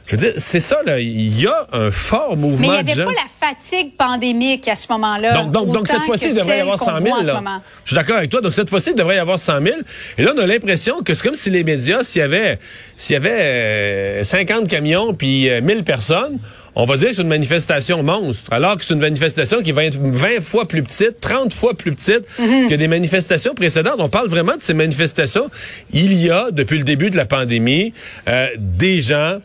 Je 0.06 0.16
veux 0.16 0.18
dire, 0.18 0.34
c'est 0.38 0.60
ça, 0.60 0.82
là. 0.86 1.00
Il 1.00 1.40
y 1.40 1.48
a 1.48 1.68
un 1.72 1.92
fort 1.92 2.36
mouvement 2.36 2.68
Mais 2.68 2.80
il 2.80 2.86
n'y 2.86 2.92
avait 2.92 3.06
pas 3.06 3.12
la 3.12 3.48
fatigue 3.48 3.96
pandémique 3.96 4.68
à 4.68 4.76
ce 4.76 4.88
moment-là. 4.92 5.34
Donc, 5.34 5.52
donc, 5.52 5.72
donc 5.72 5.88
cette 5.88 6.04
fois-ci, 6.04 6.30
il 6.30 6.36
devrait 6.36 6.58
y 6.58 6.62
avoir 6.62 6.80
100 6.80 7.02
000. 7.02 7.22
Là. 7.24 7.62
Je 7.84 7.90
suis 7.90 7.96
d'accord 7.96 8.18
avec 8.18 8.30
toi. 8.30 8.42
Donc, 8.42 8.54
cette 8.54 8.70
fois-ci, 8.70 8.92
il 8.92 8.96
devrait 8.96 9.16
y 9.16 9.20
avoir 9.20 9.40
100 9.40 9.62
000. 9.62 9.76
Et 10.18 10.24
là, 10.24 10.34
on 10.36 10.40
a 10.40 10.46
l'impression 10.46 11.02
que 11.02 11.14
c'est 11.14 11.24
comme 11.24 11.36
si 11.36 11.50
les 11.50 11.64
médias, 11.64 12.04
s'il 12.04 12.20
y 12.20 12.24
avait, 12.24 12.60
s'il 12.98 13.14
y 13.14 13.18
avait 13.18 14.24
50 14.24 14.64
euh, 14.64 14.68
camions 14.68 15.14
puis 15.14 15.50
1000 15.62 15.78
euh, 15.78 15.82
personnes, 15.84 16.40
on 16.76 16.86
va 16.86 16.96
dire 16.98 17.10
que 17.10 17.16
c'est 17.16 17.22
une 17.22 17.28
manifestation 17.28 18.02
monstre, 18.02 18.52
alors 18.54 18.78
que 18.78 18.86
c'est 18.86 18.94
une 18.94 19.02
manifestation 19.02 19.62
qui 19.62 19.72
va 19.72 19.84
être 19.84 20.00
20 20.00 20.42
fois 20.42 20.68
plus 20.68 20.84
petite, 20.84 21.20
30 21.20 21.54
fois 21.54 21.74
plus 21.74 21.92
petite 21.94 22.24
mhm. 22.40 22.70
que 22.70 22.76
des 22.76 22.88
manifestations 22.88 23.54
précédentes. 23.54 23.96
On 24.00 24.10
parle 24.10 24.30
vraiment 24.30 24.56
de 24.56 24.62
ces 24.62 24.74
manifestations. 24.74 25.50
Il 25.92 26.14
y 26.14 26.30
a, 26.30 26.52
depuis 26.52 26.78
le 26.78 26.84
début 26.84 27.10
de 27.10 27.18
la 27.18 27.26
pandémie, 27.26 27.94
euh, 28.30 28.48
des 28.58 29.02
gens 29.02 29.40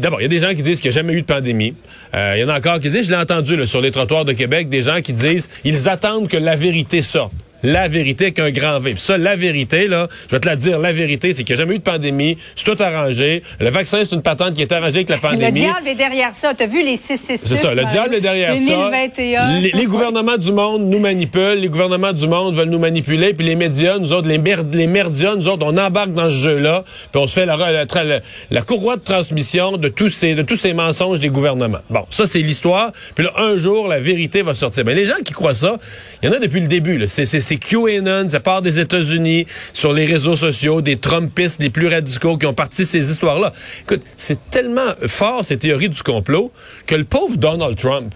d'abord, 0.00 0.20
il 0.20 0.24
y 0.24 0.26
a 0.26 0.28
des 0.28 0.38
gens 0.38 0.54
qui 0.54 0.62
disent 0.62 0.80
qu'il 0.80 0.90
n'y 0.90 0.96
a 0.96 1.00
jamais 1.00 1.14
eu 1.14 1.22
de 1.22 1.26
pandémie. 1.26 1.74
Euh, 2.14 2.34
il 2.36 2.40
y 2.40 2.44
en 2.44 2.48
a 2.48 2.58
encore 2.58 2.80
qui 2.80 2.90
disent, 2.90 3.06
je 3.06 3.10
l'ai 3.10 3.16
entendu 3.16 3.66
sur 3.66 3.80
les 3.80 3.90
trottoirs 3.90 4.24
de 4.24 4.32
Québec, 4.32 4.68
des 4.68 4.82
gens 4.82 5.00
qui 5.00 5.12
disent, 5.12 5.48
ils 5.64 5.88
attendent 5.88 6.28
que 6.28 6.36
la 6.36 6.56
vérité 6.56 7.02
sorte 7.02 7.32
la 7.62 7.88
vérité 7.88 8.32
qu'un 8.32 8.50
grand 8.50 8.80
V. 8.80 8.94
ça, 8.96 9.18
la 9.18 9.36
vérité, 9.36 9.86
là, 9.86 10.08
je 10.26 10.36
vais 10.36 10.40
te 10.40 10.46
la 10.46 10.56
dire, 10.56 10.78
la 10.78 10.92
vérité, 10.92 11.32
c'est 11.32 11.44
qu'il 11.44 11.54
n'y 11.54 11.60
a 11.60 11.64
jamais 11.64 11.76
eu 11.76 11.78
de 11.78 11.84
pandémie, 11.84 12.36
c'est 12.56 12.64
tout 12.64 12.82
arrangé. 12.82 13.42
Le 13.60 13.70
vaccin, 13.70 14.00
c'est 14.02 14.14
une 14.14 14.22
patente 14.22 14.54
qui 14.54 14.62
est 14.62 14.72
arrangée 14.72 14.96
avec 14.96 15.10
la 15.10 15.18
pandémie. 15.18 15.44
Le 15.44 15.52
diable 15.52 15.88
est 15.88 15.94
derrière 15.94 16.34
ça. 16.34 16.54
Tu 16.54 16.64
as 16.64 16.66
vu 16.66 16.82
les 16.82 16.96
666? 16.96 17.48
C'est 17.48 17.56
ça, 17.56 17.74
le 17.74 17.84
diable 17.84 18.16
est 18.16 18.20
derrière 18.20 18.56
ça. 18.56 18.90
Les, 19.18 19.70
les, 19.72 19.86
gouvernements 19.86 20.36
du 20.36 20.52
monde 20.52 20.88
nous 20.88 20.98
manipulent, 20.98 21.58
les 21.58 21.68
gouvernements 21.68 22.12
du 22.12 22.26
monde 22.26 22.54
veulent 22.54 22.68
nous 22.68 22.78
manipuler, 22.78 23.34
puis 23.34 23.46
les 23.46 23.54
médias, 23.54 23.98
nous 23.98 24.12
autres, 24.12 24.28
les, 24.28 24.40
les 24.72 24.86
merdias, 24.86 25.34
nous 25.34 25.48
autres, 25.48 25.64
on 25.66 25.76
embarque 25.76 26.12
dans 26.12 26.30
ce 26.30 26.36
jeu-là, 26.36 26.84
puis 27.12 27.20
on 27.20 27.26
se 27.26 27.34
fait 27.34 27.46
la, 27.46 27.56
la, 27.56 28.20
la, 28.50 28.62
courroie 28.62 28.96
de 28.96 29.02
transmission 29.02 29.76
de 29.76 29.88
tous 29.88 30.08
ces, 30.08 30.34
de 30.34 30.42
tous 30.42 30.56
ces 30.56 30.72
mensonges 30.72 31.20
des 31.20 31.28
gouvernements. 31.28 31.80
Bon, 31.90 32.04
ça, 32.10 32.26
c'est 32.26 32.40
l'histoire. 32.40 32.92
Puis 33.14 33.24
là, 33.24 33.32
un 33.36 33.56
jour, 33.56 33.88
la 33.88 34.00
vérité 34.00 34.42
va 34.42 34.54
sortir. 34.54 34.84
Mais 34.84 34.94
les 34.94 35.04
gens 35.04 35.20
qui 35.24 35.32
croient 35.32 35.54
ça, 35.54 35.76
il 36.22 36.28
y 36.28 36.32
en 36.32 36.36
a 36.36 36.38
depuis 36.38 36.60
le 36.60 36.68
début. 36.68 37.02
C'est 37.06 37.24
c'est 37.52 37.58
QAnon, 37.58 38.28
ça 38.28 38.40
part 38.40 38.62
des 38.62 38.80
États-Unis, 38.80 39.46
sur 39.74 39.92
les 39.92 40.06
réseaux 40.06 40.36
sociaux, 40.36 40.80
des 40.80 40.96
Trumpistes 40.96 41.60
les 41.60 41.70
plus 41.70 41.88
radicaux 41.88 42.38
qui 42.38 42.46
ont 42.46 42.54
parti 42.54 42.84
ces 42.84 43.10
histoires-là. 43.10 43.52
Écoute, 43.82 44.02
c'est 44.16 44.38
tellement 44.50 44.94
fort, 45.06 45.44
ces 45.44 45.58
théories 45.58 45.90
du 45.90 46.02
complot, 46.02 46.50
que 46.86 46.94
le 46.94 47.04
pauvre 47.04 47.36
Donald 47.36 47.76
Trump, 47.76 48.14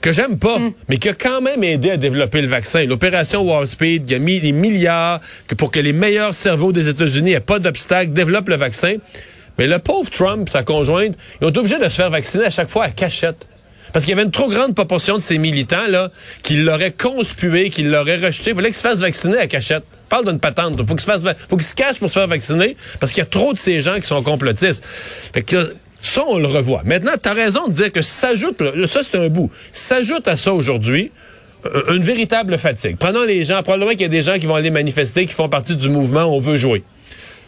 que 0.00 0.12
j'aime 0.12 0.38
pas, 0.38 0.58
mm. 0.58 0.72
mais 0.88 0.96
qui 0.96 1.08
a 1.08 1.14
quand 1.14 1.40
même 1.40 1.62
aidé 1.62 1.90
à 1.90 1.96
développer 1.96 2.40
le 2.40 2.48
vaccin. 2.48 2.84
L'opération 2.84 3.42
Wall 3.42 3.66
Speed, 3.66 4.06
qui 4.06 4.14
a 4.14 4.18
mis 4.18 4.40
des 4.40 4.52
milliards 4.52 5.20
pour 5.56 5.70
que 5.70 5.78
les 5.78 5.92
meilleurs 5.92 6.34
cerveaux 6.34 6.72
des 6.72 6.88
États-Unis 6.88 7.32
aient 7.32 7.40
pas 7.40 7.60
d'obstacle, 7.60 8.12
développent 8.12 8.48
le 8.48 8.56
vaccin. 8.56 8.96
Mais 9.58 9.66
le 9.66 9.78
pauvre 9.78 10.10
Trump, 10.10 10.48
sa 10.48 10.62
conjointe, 10.64 11.14
ils 11.40 11.46
ont 11.46 11.50
été 11.50 11.58
obligés 11.58 11.78
de 11.78 11.88
se 11.88 11.96
faire 11.96 12.10
vacciner 12.10 12.46
à 12.46 12.50
chaque 12.50 12.68
fois 12.68 12.84
à 12.84 12.90
cachette. 12.90 13.46
Parce 13.92 14.04
qu'il 14.04 14.10
y 14.10 14.14
avait 14.14 14.24
une 14.24 14.30
trop 14.30 14.48
grande 14.48 14.74
proportion 14.74 15.16
de 15.16 15.22
ces 15.22 15.38
militants 15.38 15.86
là 15.88 16.10
qui 16.42 16.56
l'auraient 16.56 16.92
conspué, 16.92 17.70
qui 17.70 17.82
l'auraient 17.82 18.16
rejeté. 18.16 18.50
Il 18.50 18.56
fallait 18.56 18.68
qu'ils 18.68 18.76
se 18.76 18.80
fassent 18.82 19.00
vacciner 19.00 19.38
à 19.38 19.46
cachette. 19.46 19.84
parle 20.08 20.26
d'une 20.26 20.40
patente. 20.40 20.76
Faut 20.86 20.94
qu'il 20.94 21.00
se 21.00 21.34
faut 21.48 21.56
qu'il 21.56 21.66
se 21.66 21.74
cache 21.74 21.98
pour 21.98 22.08
se 22.08 22.14
faire 22.14 22.28
vacciner 22.28 22.76
parce 23.00 23.12
qu'il 23.12 23.22
y 23.22 23.26
a 23.26 23.30
trop 23.30 23.52
de 23.52 23.58
ces 23.58 23.80
gens 23.80 23.96
qui 23.96 24.06
sont 24.06 24.22
complotistes. 24.22 24.84
Fait 24.84 25.42
que 25.42 25.74
ça, 26.00 26.22
on 26.28 26.38
le 26.38 26.46
revoit. 26.46 26.82
Maintenant, 26.84 27.12
tu 27.20 27.28
raison 27.28 27.68
de 27.68 27.72
dire 27.72 27.92
que 27.92 28.02
s'ajoute, 28.02 28.62
ça 28.86 29.00
c'est 29.02 29.18
un 29.18 29.28
bout, 29.28 29.50
s'ajoute 29.72 30.28
à 30.28 30.36
ça 30.36 30.52
aujourd'hui 30.52 31.10
euh, 31.66 31.96
une 31.96 32.02
véritable 32.02 32.56
fatigue. 32.56 32.96
Prenons 32.98 33.24
les 33.24 33.42
gens, 33.42 33.62
probablement 33.62 33.90
qu'il 33.90 34.02
y 34.02 34.04
a 34.04 34.08
des 34.08 34.22
gens 34.22 34.38
qui 34.38 34.46
vont 34.46 34.54
aller 34.54 34.70
manifester, 34.70 35.26
qui 35.26 35.34
font 35.34 35.48
partie 35.48 35.74
du 35.74 35.88
mouvement 35.88 36.24
On 36.24 36.38
veut 36.38 36.56
jouer. 36.56 36.84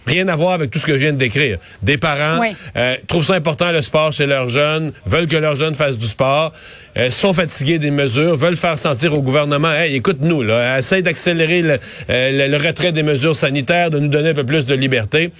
Rien 0.06 0.28
à 0.28 0.36
voir 0.36 0.52
avec 0.52 0.70
tout 0.70 0.78
ce 0.78 0.86
que 0.86 0.94
je 0.94 1.02
viens 1.02 1.12
de 1.12 1.18
décrire. 1.18 1.58
Des 1.82 1.98
parents 1.98 2.42
euh, 2.76 2.96
trouvent 3.06 3.24
ça 3.24 3.34
important 3.34 3.70
le 3.70 3.82
sport 3.82 4.12
chez 4.12 4.26
leurs 4.26 4.48
jeunes, 4.48 4.92
veulent 5.06 5.26
que 5.26 5.36
leurs 5.36 5.56
jeunes 5.56 5.74
fassent 5.74 5.98
du 5.98 6.06
sport, 6.06 6.52
euh, 6.96 7.10
sont 7.10 7.32
fatigués 7.32 7.78
des 7.78 7.90
mesures, 7.90 8.34
veulent 8.34 8.56
faire 8.56 8.78
sentir 8.78 9.12
au 9.14 9.22
gouvernement, 9.22 9.72
hey, 9.72 9.96
écoute-nous, 9.96 10.42
là, 10.42 10.78
essaye 10.78 11.02
d'accélérer 11.02 11.62
le, 11.62 11.78
le 12.08 12.56
retrait 12.56 12.92
des 12.92 13.02
mesures 13.02 13.36
sanitaires, 13.36 13.90
de 13.90 13.98
nous 13.98 14.08
donner 14.08 14.30
un 14.30 14.34
peu 14.34 14.44
plus 14.44 14.64
de 14.64 14.74
liberté 14.74 15.30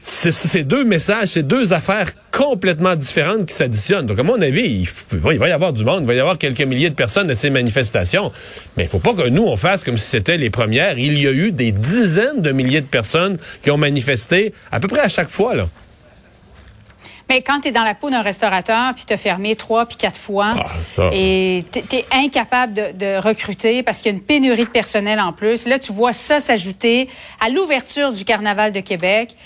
c'est 0.00 0.64
deux 0.64 0.84
messages, 0.84 1.28
c'est 1.28 1.42
deux 1.42 1.74
affaires 1.74 2.08
complètement 2.30 2.96
différentes 2.96 3.44
qui 3.46 3.54
s'additionnent. 3.54 4.06
Donc, 4.06 4.18
à 4.18 4.22
mon 4.22 4.40
avis, 4.40 4.64
il, 4.64 4.88
il, 5.12 5.38
va 5.38 5.48
y 5.48 5.52
avoir 5.52 5.74
du 5.74 5.84
monde, 5.84 6.02
il 6.02 6.06
va 6.06 6.14
y 6.14 6.20
avoir 6.20 6.38
quelques 6.38 6.62
milliers 6.62 6.88
de 6.88 6.94
personnes 6.94 7.30
à 7.30 7.34
ces 7.34 7.50
manifestations. 7.50 8.32
Mais 8.76 8.84
il 8.84 8.88
faut 8.88 8.98
pas 8.98 9.12
que 9.12 9.28
nous, 9.28 9.44
on 9.44 9.56
fasse 9.56 9.84
comme 9.84 9.98
si 9.98 10.08
c'était 10.08 10.38
les 10.38 10.48
premières. 10.48 10.98
Il 10.98 11.18
y 11.18 11.26
a 11.26 11.32
eu 11.32 11.52
des 11.52 11.70
dizaines 11.70 12.40
de 12.40 12.50
milliers 12.50 12.80
de 12.80 12.86
personnes 12.86 13.36
qui 13.62 13.70
ont 13.70 13.76
manifesté 13.76 14.54
à 14.72 14.80
peu 14.80 14.88
près 14.88 15.00
à 15.00 15.08
chaque 15.08 15.28
fois, 15.28 15.54
là. 15.54 15.68
Mais 17.28 17.42
quand 17.42 17.60
tu 17.60 17.68
es 17.68 17.70
dans 17.70 17.84
la 17.84 17.94
peau 17.94 18.10
d'un 18.10 18.22
restaurateur, 18.22 18.92
puis 18.92 19.04
tu 19.06 19.12
as 19.12 19.16
fermé 19.16 19.54
trois 19.54 19.86
puis 19.86 19.96
quatre 19.96 20.16
fois, 20.16 20.54
ah, 20.56 21.10
et 21.12 21.64
tu 21.70 21.78
es 21.94 22.04
incapable 22.10 22.74
de, 22.74 22.92
de 22.92 23.18
recruter 23.18 23.84
parce 23.84 23.98
qu'il 23.98 24.10
y 24.10 24.14
a 24.14 24.18
une 24.18 24.24
pénurie 24.24 24.64
de 24.64 24.70
personnel 24.70 25.20
en 25.20 25.32
plus, 25.32 25.68
là, 25.68 25.78
tu 25.78 25.92
vois 25.92 26.12
ça 26.12 26.40
s'ajouter 26.40 27.08
à 27.38 27.48
l'ouverture 27.48 28.12
du 28.12 28.24
Carnaval 28.24 28.72
de 28.72 28.80
Québec. 28.80 29.36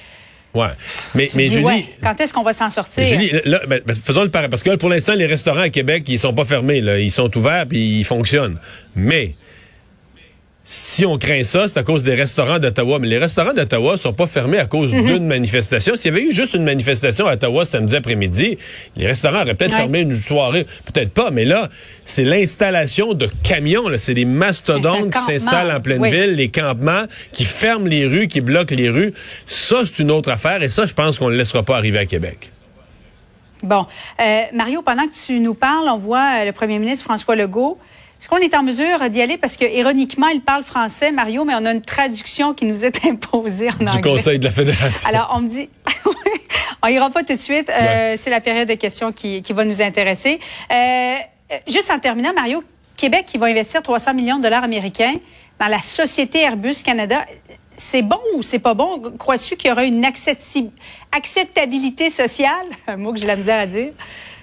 Ouais. 0.55 0.69
Mais, 1.15 1.29
mais 1.35 1.49
Julie. 1.49 1.85
quand 2.03 2.21
est-ce 2.21 2.33
qu'on 2.33 2.43
va 2.43 2.53
s'en 2.53 2.71
sortir? 2.71 3.05
Julie, 3.07 3.33
là, 3.45 3.61
ben, 3.67 3.81
faisons 4.05 4.23
le 4.23 4.31
pareil. 4.31 4.49
Parce 4.49 4.63
que 4.63 4.77
pour 4.77 4.89
l'instant, 4.89 5.15
les 5.15 5.27
restaurants 5.27 5.63
à 5.63 5.69
Québec, 5.69 6.05
ils 6.09 6.19
sont 6.19 6.33
pas 6.33 6.45
fermés. 6.45 6.81
Là. 6.81 6.99
Ils 6.99 7.11
sont 7.11 7.37
ouverts 7.37 7.67
puis 7.67 7.99
ils 7.99 8.05
fonctionnent. 8.05 8.59
Mais 8.95 9.35
si 10.66 11.04
on 11.04 11.18
craint 11.18 11.44
ça, 11.44 11.68
c'est 11.68 11.78
à 11.78 11.83
cause 11.83 12.02
des 12.04 12.14
restaurants 12.14 12.59
d'Ottawa. 12.59 12.99
Mais 12.99 13.09
les 13.09 13.18
restaurants 13.18 13.52
d'Ottawa 13.52 13.99
sont 13.99 14.14
pas 14.14 14.26
fermés 14.26 14.59
à 14.59 14.64
cause 14.64 14.94
mhm. 14.94 15.04
d'une 15.04 15.26
manifestation. 15.26 15.94
S'il 15.94 16.12
y 16.12 16.16
avait 16.16 16.26
eu 16.26 16.33
juste 16.33 16.54
une 16.54 16.64
manifestation 16.64 17.26
à 17.26 17.35
Ottawa 17.35 17.66
samedi 17.66 17.94
après-midi, 17.94 18.56
les 18.97 19.06
restaurants 19.06 19.42
auraient 19.42 19.54
peut-être 19.54 19.76
fermé 19.76 20.00
une 20.00 20.16
soirée. 20.16 20.66
Peut-être 20.87 21.12
pas, 21.12 21.30
mais 21.30 21.44
là, 21.44 21.68
c'est 22.04 22.25
l'installation 22.25 23.12
de 23.12 23.28
camions. 23.42 23.85
C'est 23.99 24.14
des 24.14 24.25
mastodontes 24.25 25.12
qui 25.12 25.18
s'installent 25.21 25.71
en 25.71 25.80
pleine 25.83 26.02
ville, 26.02 26.33
les 26.33 26.49
campements 26.49 27.04
qui 27.33 27.44
ferment 27.44 27.87
les 27.87 28.06
rues, 28.06 28.26
qui 28.26 28.40
bloquent 28.40 28.75
les 28.75 28.88
rues. 28.88 29.12
Ça, 29.44 29.83
c'est 29.85 29.99
une 30.02 30.11
autre 30.11 30.30
affaire. 30.30 30.62
Et 30.62 30.71
ça, 30.71 30.87
je 30.87 30.94
pense 30.94 31.18
qu'on 31.18 31.26
ne 31.26 31.33
le 31.33 31.37
laissera 31.37 31.62
pas 31.62 31.76
arriver 31.76 31.99
à 31.99 32.06
Québec. 32.06 32.50
Bon. 33.62 33.87
Euh, 34.21 34.42
Mario, 34.54 34.80
pendant 34.80 35.06
que 35.06 35.14
tu 35.26 35.40
nous 35.40 35.54
parles, 35.54 35.88
on 35.90 35.99
voit 35.99 36.40
euh, 36.40 36.44
le 36.47 36.52
premier 36.52 36.78
ministre 36.78 37.04
François 37.04 37.37
Legault 37.37 37.78
est-ce 38.25 38.31
qu'on 38.31 38.38
est 38.38 38.57
en 38.57 38.62
mesure 38.62 39.11
d'y 39.11 39.21
aller? 39.21 39.37
Parce 39.37 39.59
que, 39.59 39.66
ironiquement, 39.66 40.28
il 40.28 40.40
parle 40.40 40.62
français, 40.62 41.12
Mario, 41.12 41.45
mais 41.45 41.52
on 41.57 41.66
a 41.66 41.75
une 41.75 41.83
traduction 41.83 42.54
qui 42.54 42.64
nous 42.64 42.83
est 42.83 43.04
imposée 43.07 43.69
en 43.69 43.75
anglais. 43.75 43.97
Du 43.97 44.00
Conseil 44.00 44.38
de 44.38 44.45
la 44.45 44.50
Fédération. 44.50 45.07
Alors, 45.11 45.31
on 45.37 45.43
me 45.43 45.49
dit, 45.50 45.69
on 46.83 46.88
ira 46.88 47.11
pas 47.11 47.23
tout 47.23 47.35
de 47.35 47.38
suite. 47.38 47.69
Euh, 47.69 48.14
c'est 48.16 48.31
la 48.31 48.40
période 48.40 48.66
de 48.66 48.76
questions 48.76 49.12
qui, 49.12 49.43
va 49.50 49.66
nous 49.66 49.83
intéresser. 49.83 50.40
Euh, 50.73 51.16
juste 51.69 51.90
en 51.90 51.99
terminant, 51.99 52.33
Mario, 52.35 52.64
Québec 52.97 53.26
qui 53.26 53.37
va 53.37 53.45
investir 53.45 53.83
300 53.83 54.14
millions 54.14 54.38
de 54.38 54.45
dollars 54.45 54.64
américains 54.64 55.16
dans 55.61 55.69
la 55.69 55.81
société 55.81 56.40
Airbus 56.40 56.76
Canada. 56.83 57.26
C'est 57.76 58.00
bon 58.00 58.21
ou 58.37 58.43
c'est 58.43 58.59
pas 58.59 58.73
bon? 58.73 59.02
Crois-tu 59.19 59.57
qu'il 59.57 59.69
y 59.69 59.73
aura 59.73 59.85
une 59.85 60.02
acceptabilité 61.12 62.09
sociale? 62.09 62.69
Un 62.87 62.97
mot 62.97 63.12
que 63.12 63.21
j'ai 63.21 63.26
la 63.26 63.37
misère 63.37 63.61
à 63.61 63.66
dire. 63.66 63.93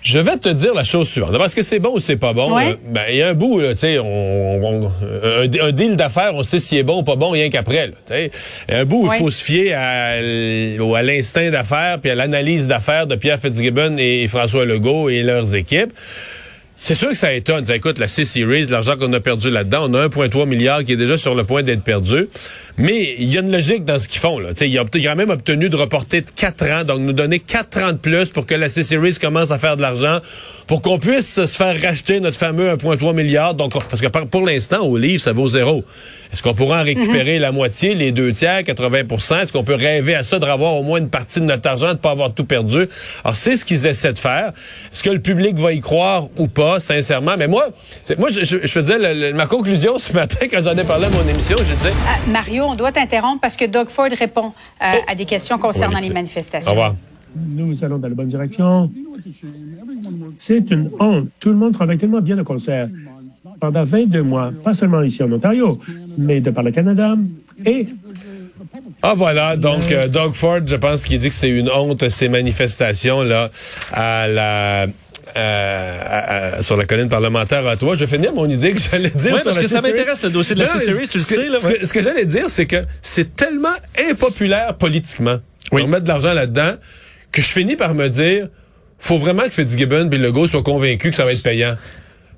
Je 0.01 0.17
vais 0.17 0.37
te 0.37 0.49
dire 0.49 0.73
la 0.73 0.83
chose 0.83 1.07
suivante. 1.07 1.35
Est-ce 1.39 1.55
que 1.55 1.61
c'est 1.61 1.79
bon 1.79 1.95
ou 1.95 1.99
c'est 1.99 2.17
pas 2.17 2.33
bon? 2.33 2.57
Euh, 2.57 2.73
ben, 2.89 3.03
il 3.09 3.17
y 3.17 3.21
a 3.21 3.29
un 3.29 3.33
bout, 3.35 3.61
tu 3.61 3.77
sais, 3.77 3.99
on, 3.99 4.91
un, 5.23 5.71
deal 5.71 5.95
d'affaires, 5.95 6.31
on 6.33 6.41
sait 6.41 6.59
s'il 6.59 6.79
est 6.79 6.83
bon 6.83 6.99
ou 7.01 7.03
pas 7.03 7.15
bon 7.15 7.29
rien 7.29 7.49
qu'après. 7.49 7.91
Un 8.69 8.85
bout, 8.85 9.09
il 9.13 9.17
faut 9.19 9.29
se 9.29 9.43
fier 9.43 9.73
à, 9.73 10.13
à 10.13 11.03
l'instinct 11.03 11.51
d'affaires 11.51 11.99
puis 11.99 12.09
à 12.09 12.15
l'analyse 12.15 12.67
d'affaires 12.67 13.05
de 13.05 13.15
Pierre 13.15 13.39
Fitzgibbon 13.39 13.97
et 13.97 14.27
François 14.27 14.65
Legault 14.65 15.09
et 15.09 15.21
leurs 15.21 15.55
équipes. 15.55 15.93
C'est 16.83 16.95
sûr 16.95 17.09
que 17.09 17.15
ça 17.15 17.31
étonne. 17.31 17.63
écoute, 17.71 17.99
la 17.99 18.07
C-Series, 18.07 18.65
l'argent 18.65 18.97
qu'on 18.97 19.13
a 19.13 19.19
perdu 19.19 19.51
là-dedans, 19.51 19.85
on 19.87 19.93
a 19.93 20.07
1,3 20.07 20.47
milliard 20.47 20.83
qui 20.83 20.93
est 20.93 20.97
déjà 20.97 21.15
sur 21.15 21.35
le 21.35 21.43
point 21.43 21.61
d'être 21.61 21.83
perdu. 21.83 22.27
Mais 22.81 23.15
il 23.19 23.31
y 23.31 23.37
a 23.37 23.41
une 23.41 23.51
logique 23.51 23.85
dans 23.85 23.99
ce 23.99 24.07
qu'ils 24.07 24.19
font. 24.19 24.39
Là. 24.39 24.49
Ils 24.59 24.79
ont, 24.79 24.85
ils 24.95 25.09
ont 25.09 25.15
même 25.15 25.29
obtenu 25.29 25.69
de 25.69 25.75
reporter 25.75 26.21
de 26.21 26.29
4 26.35 26.71
ans, 26.71 26.83
donc 26.83 26.99
nous 26.99 27.13
donner 27.13 27.39
4 27.39 27.83
ans 27.83 27.91
de 27.91 27.97
plus 27.97 28.29
pour 28.29 28.47
que 28.47 28.55
la 28.55 28.69
C-Series 28.69 29.15
commence 29.21 29.51
à 29.51 29.59
faire 29.59 29.77
de 29.77 29.83
l'argent, 29.83 30.19
pour 30.65 30.81
qu'on 30.81 30.97
puisse 30.97 31.45
se 31.45 31.45
faire 31.45 31.79
racheter 31.79 32.19
notre 32.19 32.37
fameux 32.37 32.73
1,3 32.73 33.13
milliard. 33.13 33.53
Donc, 33.53 33.73
parce 33.73 34.01
que 34.01 34.07
pour 34.07 34.45
l'instant, 34.45 34.79
au 34.79 34.97
livre, 34.97 35.21
ça 35.21 35.31
vaut 35.31 35.47
zéro. 35.47 35.83
Est-ce 36.33 36.41
qu'on 36.41 36.53
pourra 36.53 36.81
en 36.81 36.83
récupérer 36.83 37.35
mhm. 37.35 37.41
la 37.41 37.51
moitié, 37.51 37.93
les 37.93 38.11
deux 38.11 38.31
tiers, 38.31 38.61
80% 38.61 39.41
Est-ce 39.41 39.51
qu'on 39.51 39.63
peut 39.63 39.75
rêver 39.75 40.15
à 40.15 40.23
ça 40.23 40.39
de 40.39 40.45
revoir 40.45 40.73
au 40.75 40.83
moins 40.83 40.99
une 40.99 41.09
partie 41.09 41.39
de 41.39 41.45
notre 41.45 41.69
argent, 41.69 41.87
de 41.87 41.93
ne 41.93 41.97
pas 41.97 42.11
avoir 42.11 42.33
tout 42.33 42.45
perdu? 42.45 42.87
Alors, 43.23 43.35
c'est 43.35 43.57
ce 43.57 43.65
qu'ils 43.65 43.85
essaient 43.85 44.13
de 44.13 44.19
faire. 44.19 44.53
Est-ce 44.91 45.03
que 45.03 45.09
le 45.09 45.19
public 45.19 45.57
va 45.59 45.73
y 45.73 45.81
croire 45.81 46.29
ou 46.37 46.47
pas, 46.47 46.79
sincèrement? 46.79 47.35
Mais 47.37 47.47
moi, 47.47 47.67
moi 48.17 48.29
je, 48.31 48.43
je, 48.43 48.67
faisais 48.67 49.33
ma 49.33 49.45
conclusion 49.45 49.97
ce 49.97 50.13
matin 50.13 50.47
quand 50.49 50.63
j'en 50.63 50.77
ai 50.77 50.83
parlé 50.83 51.05
à 51.05 51.09
mon 51.09 51.27
émission. 51.27 51.57
Je 51.57 51.75
disais... 51.75 51.91
Ah, 52.07 52.17
Mario, 52.29 52.70
on 52.71 52.75
doit 52.75 52.91
t'interrompre 52.91 53.41
parce 53.41 53.55
que 53.55 53.65
Doug 53.65 53.89
Ford 53.89 54.09
répond 54.17 54.47
euh, 54.81 54.85
oh. 54.95 54.97
à 55.07 55.15
des 55.15 55.25
questions 55.25 55.57
concernant 55.57 55.99
les 55.99 56.09
manifestations. 56.09 56.71
Au 56.71 56.73
revoir. 56.73 56.95
Nous 57.35 57.83
allons 57.83 57.97
dans 57.97 58.09
la 58.09 58.15
bonne 58.15 58.27
direction. 58.27 58.91
C'est 60.37 60.69
une 60.71 60.89
honte. 60.99 61.29
Tout 61.39 61.49
le 61.49 61.55
monde 61.55 61.73
travaille 61.73 61.97
tellement 61.97 62.21
bien 62.21 62.37
au 62.39 62.43
concert 62.43 62.89
pendant 63.59 63.83
22 63.83 64.21
mois, 64.21 64.51
pas 64.63 64.73
seulement 64.73 65.01
ici 65.01 65.23
en 65.23 65.31
Ontario, 65.31 65.79
mais 66.17 66.41
de 66.41 66.51
par 66.51 66.63
le 66.63 66.71
Canada. 66.71 67.15
Et 67.65 67.87
ah 69.01 69.13
voilà, 69.15 69.57
donc 69.57 69.91
euh, 69.91 70.07
Doug 70.07 70.33
Ford, 70.33 70.59
je 70.65 70.75
pense 70.75 71.03
qu'il 71.03 71.19
dit 71.19 71.29
que 71.29 71.35
c'est 71.35 71.49
une 71.49 71.69
honte 71.69 72.07
ces 72.09 72.29
manifestations 72.29 73.23
là 73.23 73.49
à 73.91 74.27
la 74.27 74.87
euh, 75.35 76.61
sur 76.61 76.77
la 76.77 76.85
colline 76.85 77.09
parlementaire 77.09 77.65
à 77.67 77.75
toi. 77.77 77.95
Je 77.95 78.05
vais 78.05 78.15
finir 78.17 78.33
mon 78.33 78.49
idée 78.49 78.71
que 78.71 78.79
j'allais 78.79 79.09
dire. 79.09 79.33
Oui, 79.33 79.41
parce 79.43 79.57
que 79.57 79.67
ça 79.67 79.81
m'intéresse 79.81 80.23
le 80.23 80.29
dossier 80.29 80.55
de 80.55 80.61
la 80.61 80.67
C-Series, 80.67 81.07
tu 81.07 81.17
le 81.17 81.23
sais. 81.23 81.47
Là, 81.47 81.59
ce 81.59 81.93
que, 81.93 82.01
j'allais 82.01 82.25
dire, 82.25 82.49
c'est 82.49 82.65
que 82.65 82.83
c'est 83.01 83.35
tellement 83.35 83.75
impopulaire 84.09 84.75
politiquement 84.75 85.39
oui. 85.71 85.87
mettre 85.87 86.03
de 86.03 86.09
l'argent 86.09 86.33
là-dedans 86.33 86.73
que 87.31 87.41
je 87.41 87.47
finis 87.47 87.75
par 87.75 87.95
me 87.95 88.09
dire, 88.09 88.47
faut 88.99 89.17
vraiment 89.17 89.43
que 89.43 89.51
Fitzgibbon 89.51 90.09
et 90.11 90.17
Legault 90.17 90.47
soient 90.47 90.63
convaincus 90.63 91.11
que 91.11 91.17
ça 91.17 91.25
va 91.25 91.31
être 91.31 91.43
payant. 91.43 91.75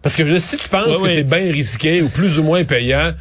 Parce 0.02 0.16
que 0.16 0.40
si 0.40 0.58
tu 0.58 0.70
penses 0.70 1.00
que 1.02 1.10
c'est 1.10 1.24
bien 1.24 1.52
risqué 1.52 2.02
ou 2.02 2.10
plus 2.10 2.38
ou 2.38 2.44
moins 2.44 2.64
payant, 2.64 3.14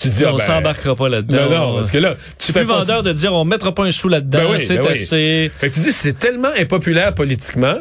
tu 0.00 0.08
dis, 0.08 0.24
on 0.24 0.30
ah, 0.30 0.32
ben, 0.32 0.40
s'embarquera 0.40 0.94
pas 0.94 1.08
là-dedans. 1.08 1.50
Non, 1.50 1.50
non, 1.50 1.74
parce 1.74 1.90
que 1.90 1.98
là, 1.98 2.16
tu 2.38 2.52
fais 2.52 2.60
plus 2.60 2.68
vendeur 2.68 3.02
de 3.02 3.12
dire 3.12 3.34
on 3.34 3.44
mettra 3.44 3.74
pas 3.74 3.84
un 3.84 3.92
sou 3.92 4.08
là-dedans, 4.08 4.52
ben 4.52 4.58
c'est 4.58 4.76
ben 4.76 4.86
assez. 4.86 5.50
Fait 5.54 5.68
que 5.68 5.74
tu 5.74 5.80
dis 5.80 5.92
c'est 5.92 6.18
tellement 6.18 6.48
impopulaire 6.58 7.14
politiquement 7.14 7.76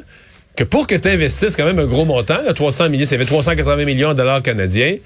que 0.56 0.64
pour 0.64 0.88
que 0.88 0.96
tu 0.96 1.08
investisses 1.08 1.56
quand 1.56 1.66
même 1.66 1.80
un 1.80 1.86
gros 1.86 2.06
montant, 2.06 2.42
là, 2.44 2.54
300 2.54 2.90
millions, 2.90 3.06
ça 3.06 3.18
fait 3.18 3.26
380 3.26 3.86
millions 3.86 4.10
de 4.10 4.16
dollars 4.16 4.42
canadiens 4.42 4.98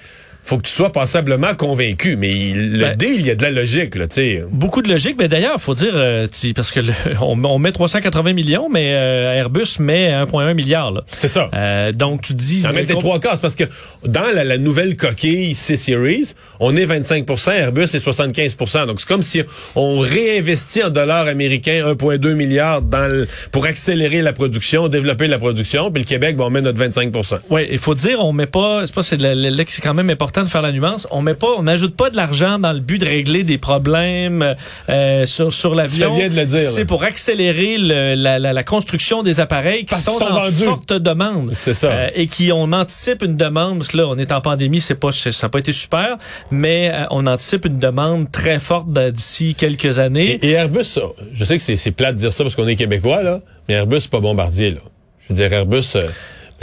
faut 0.43 0.57
que 0.57 0.63
tu 0.63 0.73
sois 0.73 0.91
passablement 0.91 1.55
convaincu. 1.55 2.17
Mais 2.17 2.31
le 2.53 2.79
ben, 2.79 2.97
deal, 2.97 3.15
il 3.15 3.25
y 3.25 3.31
a 3.31 3.35
de 3.35 3.43
la 3.43 3.51
logique, 3.51 3.95
là, 3.95 4.07
tu 4.07 4.15
sais. 4.15 4.43
Beaucoup 4.51 4.81
de 4.81 4.89
logique, 4.89 5.15
mais 5.17 5.29
d'ailleurs, 5.29 5.59
faut 5.59 5.73
dire, 5.73 5.93
euh, 5.93 6.27
parce 6.53 6.71
que 6.71 6.81
on, 7.21 7.59
met 7.59 7.71
380 7.71 8.33
millions, 8.33 8.67
mais 8.69 8.93
euh, 8.93 9.33
Airbus 9.33 9.79
met 9.79 10.11
1,1 10.11 10.53
milliard. 10.53 11.03
C'est 11.07 11.29
ça. 11.29 11.49
Euh, 11.53 11.93
donc, 11.93 12.21
tu 12.23 12.33
dis... 12.33 12.65
En 12.67 12.73
met 12.73 12.83
des 12.83 12.97
trois 12.97 13.19
quarts, 13.19 13.39
parce 13.39 13.55
que 13.55 13.63
dans 14.05 14.33
la, 14.33 14.57
nouvelle 14.57 14.97
coquille 14.97 15.55
C-Series, 15.55 16.33
on 16.59 16.75
est 16.75 16.85
25% 16.85 17.51
Airbus 17.51 17.83
est 17.83 18.05
75% 18.05 18.87
Donc, 18.87 18.99
c'est 18.99 19.07
comme 19.07 19.23
si 19.23 19.41
on 19.75 19.97
réinvestit 19.97 20.83
en 20.83 20.89
dollars 20.89 21.27
américains 21.27 21.93
1,2 21.93 22.33
milliard 22.33 22.81
dans 22.81 23.07
pour 23.51 23.65
accélérer 23.65 24.21
la 24.21 24.33
production, 24.33 24.89
développer 24.89 25.27
la 25.27 25.37
production, 25.37 25.89
puis 25.91 26.03
le 26.03 26.07
Québec, 26.07 26.35
va 26.35 26.45
on 26.45 26.49
met 26.49 26.61
notre 26.61 26.79
25% 26.79 27.39
Oui, 27.49 27.67
il 27.71 27.79
faut 27.79 27.95
dire, 27.95 28.19
on 28.19 28.33
met 28.33 28.45
pas... 28.45 28.85
C'est 28.85 28.93
pas, 28.93 29.03
c'est 29.03 29.81
quand 29.81 29.93
même 29.93 30.09
important 30.09 30.32
de 30.41 30.47
faire 30.47 30.61
la 30.61 30.71
nuance. 30.71 31.07
On 31.11 31.21
met 31.21 31.35
pas, 31.35 31.49
on 31.57 31.63
n'ajoute 31.63 31.95
pas 31.95 32.09
de 32.09 32.15
l'argent 32.15 32.57
dans 32.57 32.73
le 32.73 32.79
but 32.79 32.97
de 32.97 33.05
régler 33.05 33.43
des 33.43 33.57
problèmes 33.57 34.55
euh, 34.89 35.25
sur 35.25 35.53
sur 35.53 35.75
l'avion. 35.75 36.15
C'est 36.57 36.85
pour 36.85 37.03
accélérer 37.03 37.77
le, 37.77 38.15
la, 38.15 38.39
la, 38.39 38.53
la, 38.53 38.63
construction 38.63 39.21
des 39.21 39.39
appareils 39.39 39.85
qui 39.85 39.95
sont, 39.95 40.11
en 40.23 40.49
forte 40.49 40.93
demande. 40.93 41.51
C'est 41.53 41.73
ça. 41.73 41.91
Euh, 41.91 42.09
et 42.15 42.27
qui 42.27 42.51
on 42.51 42.71
anticipe 42.71 43.21
une 43.21 43.37
demande 43.37 43.77
parce 43.79 43.89
que 43.89 43.97
là 43.97 44.07
on 44.07 44.17
est 44.17 44.31
en 44.31 44.41
pandémie, 44.41 44.81
c'est 44.81 44.95
pas 44.95 45.11
ça 45.11 45.29
n'a 45.43 45.49
pas 45.49 45.59
été 45.59 45.73
super, 45.73 46.17
mais 46.49 46.91
euh, 46.93 47.05
on 47.11 47.27
anticipe 47.27 47.65
une 47.65 47.79
demande 47.79 48.31
très 48.31 48.59
forte 48.59 48.91
d'ici 48.91 49.55
quelques 49.55 49.99
années. 49.99 50.39
Et, 50.41 50.51
Airbus, 50.51 50.99
je 51.33 51.43
sais 51.43 51.57
que 51.57 51.75
c'est 51.75 51.91
plat 51.91 52.11
de 52.11 52.17
dire 52.17 52.33
ça 52.33 52.43
parce 52.43 52.55
qu'on 52.55 52.67
est 52.67 52.75
québécois 52.75 53.21
là, 53.21 53.41
mais 53.67 53.75
Airbus 53.75 54.07
pas 54.09 54.19
bombardier 54.19 54.71
là. 54.71 54.79
Je 55.19 55.33
veux 55.33 55.35
dire 55.35 55.53
Airbus 55.53 55.97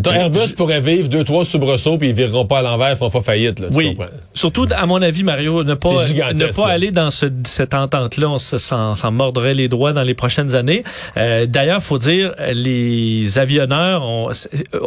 Airbus 0.06 0.54
pourrait 0.56 0.80
vivre 0.80 1.08
deux, 1.08 1.24
trois 1.24 1.44
soubresauts, 1.44 1.98
puis 1.98 2.08
ils 2.10 2.14
vireront 2.14 2.46
pas 2.46 2.58
à 2.58 2.62
l'envers, 2.62 2.90
ils 2.92 2.96
feront 2.96 3.10
pas 3.10 3.20
faillite. 3.20 3.60
Là, 3.60 3.68
tu 3.70 3.76
Oui. 3.76 3.88
comprends? 3.96 4.12
Surtout, 4.34 4.66
à 4.74 4.86
mon 4.86 5.00
avis, 5.02 5.22
Mario, 5.24 5.64
ne 5.64 5.74
pas, 5.74 5.90
ne 5.90 6.46
pas 6.52 6.66
là. 6.68 6.72
aller 6.74 6.90
dans 6.90 7.10
ce, 7.10 7.26
cette 7.44 7.74
entente-là, 7.74 8.28
on 8.30 8.38
se- 8.38 8.58
s'en 8.58 8.96
s'en 8.96 9.10
mordrait 9.12 9.54
les 9.54 9.68
doigts 9.68 9.92
dans 9.92 10.02
les 10.02 10.14
prochaines 10.14 10.54
années. 10.54 10.84
Euh, 11.16 11.46
D'ailleurs, 11.46 11.82
faut 11.82 11.98
dire, 11.98 12.34
les 12.52 13.38
avionneurs, 13.38 14.02
on, 14.04 14.28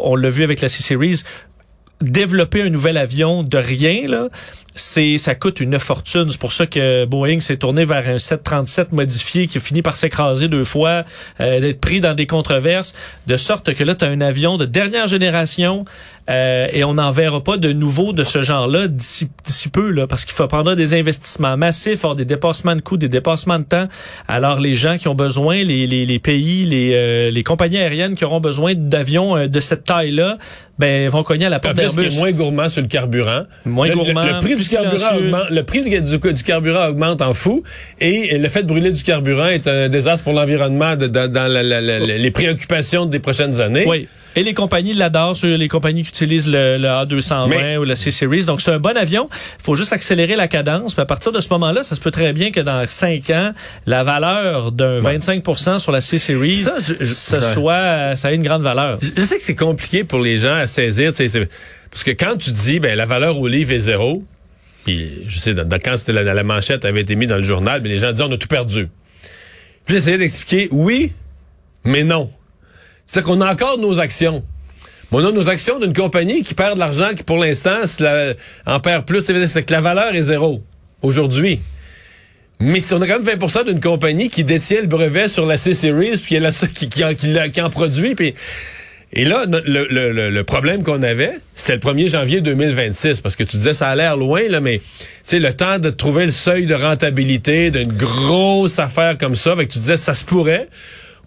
on 0.04 0.16
l'a 0.16 0.30
vu 0.30 0.44
avec 0.44 0.62
la 0.62 0.70
C-Series, 0.70 1.22
développer 2.02 2.62
un 2.62 2.70
nouvel 2.70 2.98
avion 2.98 3.44
de 3.44 3.58
rien, 3.58 4.08
là, 4.08 4.28
c'est 4.76 5.18
ça 5.18 5.36
coûte 5.36 5.60
une 5.60 5.80
fortune. 5.80 6.32
C'est 6.32 6.40
pour 6.40 6.54
ça 6.54 6.66
que 6.66 7.06
Boeing 7.06 7.40
s'est 7.40 7.58
tourné 7.58 7.86
vers 7.86 8.08
un 8.08 8.18
737 8.18 8.92
modifié 8.92 9.48
qui 9.48 9.58
a 9.58 9.62
fini 9.62 9.82
par 9.82 9.98
s'écraser 9.98 10.48
deux 10.48 10.64
fois, 10.64 11.04
euh, 11.40 11.60
d'être 11.60 11.80
pris 11.80 12.02
dans 12.02 12.14
des 12.14 12.28
controverses, 12.28 12.94
de 13.28 13.38
sorte 13.38 13.74
que 13.74 13.84
là, 13.84 13.96
tu 13.96 14.06
as 14.06 14.10
un 14.10 14.22
avion 14.22 14.58
de 14.58 14.66
dernière 14.66 15.08
génération 15.08 15.86
euh, 16.30 16.68
et 16.72 16.84
on 16.84 16.94
n'en 16.94 17.12
verra 17.12 17.44
pas 17.44 17.58
de 17.58 17.74
nouveau 17.74 18.14
de 18.14 18.24
ce 18.24 18.44
genre-là 18.44 18.88
d'ici 18.88 19.28
peu, 19.72 19.90
là, 19.90 20.08
parce 20.08 20.26
qu'il 20.26 20.34
faut 20.34 20.48
prendre 20.48 20.76
des 20.76 20.94
investissements 20.94 21.58
massifs, 21.58 22.06
avoir 22.06 22.16
des 22.16 22.26
dépassements 22.26 22.76
de 22.76 22.82
coûts, 22.82 22.98
des 22.98 23.10
dépassements 23.10 23.60
de 23.60 23.64
temps. 23.64 23.88
Alors, 24.28 24.60
les 24.60 24.76
gens 24.76 24.98
qui 24.98 25.08
ont 25.08 25.16
besoin, 25.16 25.64
les, 25.64 25.86
les, 25.86 26.06
les 26.06 26.20
pays, 26.20 26.64
les, 26.64 26.94
euh, 26.94 27.32
les 27.32 27.44
compagnies 27.44 27.78
aériennes 27.78 28.16
qui 28.16 28.24
auront 28.24 28.40
besoin 28.40 28.74
d'avions 28.76 29.36
euh, 29.36 29.48
de 29.48 29.60
cette 29.60 29.84
taille-là, 29.84 30.38
ben, 30.80 31.08
vont 31.10 31.24
cogner 31.24 31.46
à 31.46 31.50
la 31.50 31.60
porte 31.60 31.76
d'Airbus. 31.76 32.16
moins 32.16 32.32
gourmand 32.32 32.70
sur 32.70 32.82
le 32.82 32.88
carburant. 32.88 33.44
Moins 33.66 33.90
le, 33.90 33.96
gourmand, 33.96 34.24
Le, 34.24 34.40
prix 34.40 34.56
plus 34.56 34.63
du 34.64 34.70
carburant 34.70 34.98
silencieux. 34.98 35.26
augmente. 35.28 35.50
Le 35.52 35.64
prix 35.64 35.82
du, 35.82 36.02
du- 36.02 36.34
du 36.34 36.44
carburant 36.44 36.88
augmente 36.88 37.22
en 37.22 37.34
fou. 37.34 37.64
Et 38.00 38.38
le 38.38 38.50
fait 38.50 38.64
de 38.64 38.68
brûler 38.68 38.92
du 38.92 39.04
carburant 39.04 39.48
est 39.48 39.68
un 39.68 39.90
désastre 39.90 40.24
pour 40.24 40.34
l'environnement 40.34 40.96
dans 40.96 41.12
la- 41.52 41.64
la- 41.64 41.64
la- 41.82 42.00
la- 42.00 42.18
les 42.18 42.32
préoccupations 42.32 43.06
des 43.06 43.20
prochaines 43.20 43.62
années. 43.62 43.86
Oui. 43.88 44.08
Et 44.36 44.42
les 44.42 44.56
compagnies 44.56 44.96
l'adorent, 44.96 45.38
les 45.44 45.68
compagnies 45.68 46.02
qui 46.02 46.10
utilisent 46.10 46.48
le, 46.50 46.78
le 46.78 46.88
A220 46.88 47.48
Mais- 47.50 47.78
ou 47.78 47.84
le 47.86 47.96
C-Series. 47.96 48.46
Donc, 48.46 48.62
c'est 48.62 48.72
un 48.72 48.80
bon 48.80 48.98
avion. 48.98 49.28
Il 49.32 49.64
faut 49.64 49.76
juste 49.76 49.94
accélérer 49.94 50.36
la 50.36 50.48
cadence. 50.48 50.98
Mais 50.98 51.04
à 51.04 51.06
partir 51.06 51.32
de 51.32 51.40
ce 51.40 51.50
moment-là, 51.52 51.84
ça 51.84 51.94
se 51.96 52.02
peut 52.02 52.10
très 52.10 52.34
bien 52.34 52.50
que 52.50 52.60
dans 52.60 52.84
cinq 52.90 53.30
ans, 53.30 53.52
la 53.86 54.04
valeur 54.04 54.72
d'un 54.72 55.00
25% 55.02 55.78
sur 55.78 55.92
la 55.92 56.02
C-Series, 56.02 56.56
Ça, 56.56 56.78
je- 56.80 56.94
je- 57.00 57.06
ce 57.06 57.36
ouais. 57.36 57.42
soit, 57.54 58.16
ça 58.16 58.30
a 58.30 58.32
une 58.32 58.42
grande 58.42 58.64
valeur. 58.64 58.98
Je 59.04 59.10
je 59.16 59.22
sais 59.22 59.38
que 59.38 59.44
c'est 59.44 59.54
compliqué 59.54 60.04
pour 60.04 60.18
les 60.20 60.40
gens 60.40 60.56
à 60.56 60.66
saisir, 60.66 61.12
parce 61.92 62.04
que 62.04 62.10
quand 62.12 62.36
tu 62.36 62.50
dis 62.52 62.80
ben 62.80 62.98
la 62.98 63.06
valeur 63.06 63.38
au 63.38 63.48
livre 63.48 63.72
est 63.72 63.80
zéro, 63.82 64.24
puis 64.86 65.24
je 65.28 65.40
sais 65.40 65.54
dans, 65.54 65.66
dans- 65.66 65.80
quand 65.80 65.98
c'était 65.98 66.14
la, 66.14 66.24
la 66.34 66.44
manchette 66.44 66.86
avait 66.86 67.02
été 67.02 67.16
mise 67.16 67.30
dans 67.30 67.38
le 67.38 67.44
journal, 67.44 67.82
mais 67.82 67.90
les 67.90 68.00
gens 68.00 68.12
disaient 68.12 68.24
on 68.24 68.32
a 68.32 68.38
tout 68.38 68.48
perdu. 68.48 68.88
Puis 69.86 69.96
j'essayais 69.96 70.18
d'expliquer 70.18 70.68
oui, 70.72 71.12
mais 71.84 72.04
non. 72.04 72.30
C'est-à-dire 73.06 73.32
qu'on 73.32 73.42
a 73.42 73.52
encore 73.52 73.78
nos 73.78 74.00
actions. 74.00 74.44
On 75.12 75.24
a 75.24 75.32
nos 75.32 75.48
actions 75.50 75.80
d'une 75.80 75.94
compagnie 75.94 76.42
qui 76.44 76.54
perd 76.56 76.76
de 76.76 76.80
l'argent, 76.80 77.14
qui 77.16 77.24
pour 77.24 77.38
l'instant 77.38 77.82
en 78.66 78.80
perd 78.80 79.06
plus. 79.06 79.24
C'est 79.48 79.64
que 79.64 79.72
la 79.72 79.82
valeur 79.82 80.16
est 80.16 80.22
zéro 80.24 80.64
aujourd'hui. 81.02 81.60
Mais 82.60 82.80
si 82.80 82.94
on 82.94 83.02
a 83.02 83.08
quand 83.08 83.20
même 83.22 83.38
20% 83.40 83.66
d'une 83.66 83.82
compagnie 83.82 84.30
qui 84.30 84.44
détient 84.44 84.82
le 84.82 84.88
brevet 84.88 85.28
sur 85.28 85.46
la 85.46 85.58
C-Series, 85.58 86.18
puis 86.18 86.40
qui, 86.74 86.88
qui, 86.88 87.16
qui 87.16 87.52
qui 87.52 87.62
en 87.62 87.70
produit, 87.70 88.16
puis 88.16 88.34
et 89.14 89.26
là, 89.26 89.46
le, 89.48 89.88
le- 89.90 90.12
le- 90.12 90.30
le 90.30 90.44
problème 90.44 90.84
qu'on 90.84 91.02
avait, 91.04 91.32
c'était 91.56 91.74
le 91.76 91.80
1er 91.80 92.10
janvier 92.10 92.42
2026, 92.42 93.22
parce 93.22 93.36
que 93.36 93.44
tu 93.44 93.58
disais 93.58 93.74
ça 93.74 93.90
a 93.90 93.96
l'air 93.96 94.18
loin, 94.18 94.42
là, 94.50 94.60
mais 94.60 94.80
tu 94.80 94.84
sais, 95.24 95.40
le 95.40 95.54
temps 95.54 95.80
de 95.80 95.90
trouver 95.90 96.26
le 96.26 96.32
seuil 96.32 96.66
de 96.66 96.74
rentabilité 96.76 97.72
d'une 97.72 97.92
grosse 97.94 98.80
affaire 98.80 99.18
comme 99.18 99.36
ça, 99.36 99.56
fait 99.56 99.68
que 99.68 99.74
tu 99.74 99.80
disais 99.80 99.98
ça 99.98 100.16
se 100.16 100.24
pourrait 100.24 100.68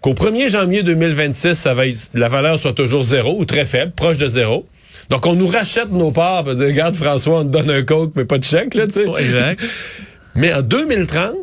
qu'au 0.01 0.13
1er 0.13 0.49
janvier 0.49 0.83
2026, 0.83 1.55
ça 1.55 1.73
va 1.73 1.87
être- 1.87 2.09
la 2.13 2.29
valeur 2.29 2.59
soit 2.59 2.73
toujours 2.73 3.03
zéro 3.03 3.39
ou 3.39 3.45
très 3.45 3.65
faible, 3.65 3.91
proche 3.95 4.17
de 4.17 4.27
zéro. 4.27 4.67
Donc, 5.09 5.25
on 5.25 5.33
nous 5.33 5.47
rachète 5.47 5.89
nos 5.91 6.11
parts. 6.11 6.43
puis, 6.43 6.53
Regarde, 6.53 6.95
François, 6.95 7.39
on 7.39 7.43
te 7.45 7.49
donne 7.49 7.71
un 7.71 7.83
coke, 7.83 8.11
mais 8.15 8.25
pas 8.25 8.37
de 8.37 8.43
chèque, 8.43 8.73
là, 8.73 8.87
tu 8.87 8.93
sais. 8.93 9.05
Ouais, 9.07 9.23
exact. 9.23 9.61
Mais 10.35 10.53
en 10.53 10.61
2030, 10.61 11.33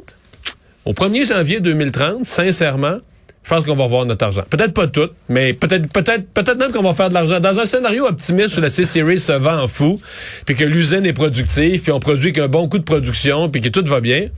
au 0.84 0.92
1er 0.92 1.24
janvier 1.26 1.60
2030, 1.60 2.26
sincèrement, 2.26 2.98
je 3.44 3.48
pense 3.50 3.64
qu'on 3.64 3.76
va 3.76 3.86
voir 3.86 4.06
notre 4.06 4.24
argent. 4.24 4.42
Peut-être 4.48 4.72
pas 4.72 4.86
tout, 4.86 5.10
mais 5.28 5.52
peut-être 5.52 5.92
peut-être 5.92 6.24
peut-être 6.32 6.56
même 6.58 6.72
qu'on 6.72 6.82
va 6.82 6.94
faire 6.94 7.10
de 7.10 7.14
l'argent. 7.14 7.40
Dans 7.40 7.58
un 7.60 7.66
scénario 7.66 8.06
optimiste 8.06 8.56
où 8.56 8.60
la 8.62 8.70
C-Series 8.70 9.18
se 9.20 9.32
vend 9.32 9.58
en 9.60 9.68
fou, 9.68 10.00
puis 10.46 10.56
que 10.56 10.64
l'usine 10.64 11.04
est 11.04 11.12
productive, 11.12 11.82
puis 11.82 11.92
on 11.92 12.00
produit 12.00 12.32
qu'un 12.32 12.48
bon 12.48 12.68
coup 12.68 12.78
de 12.78 12.84
production, 12.84 13.48
puis 13.50 13.60
que 13.60 13.68
tout 13.68 13.84
va 13.86 14.00
bien. 14.00 14.28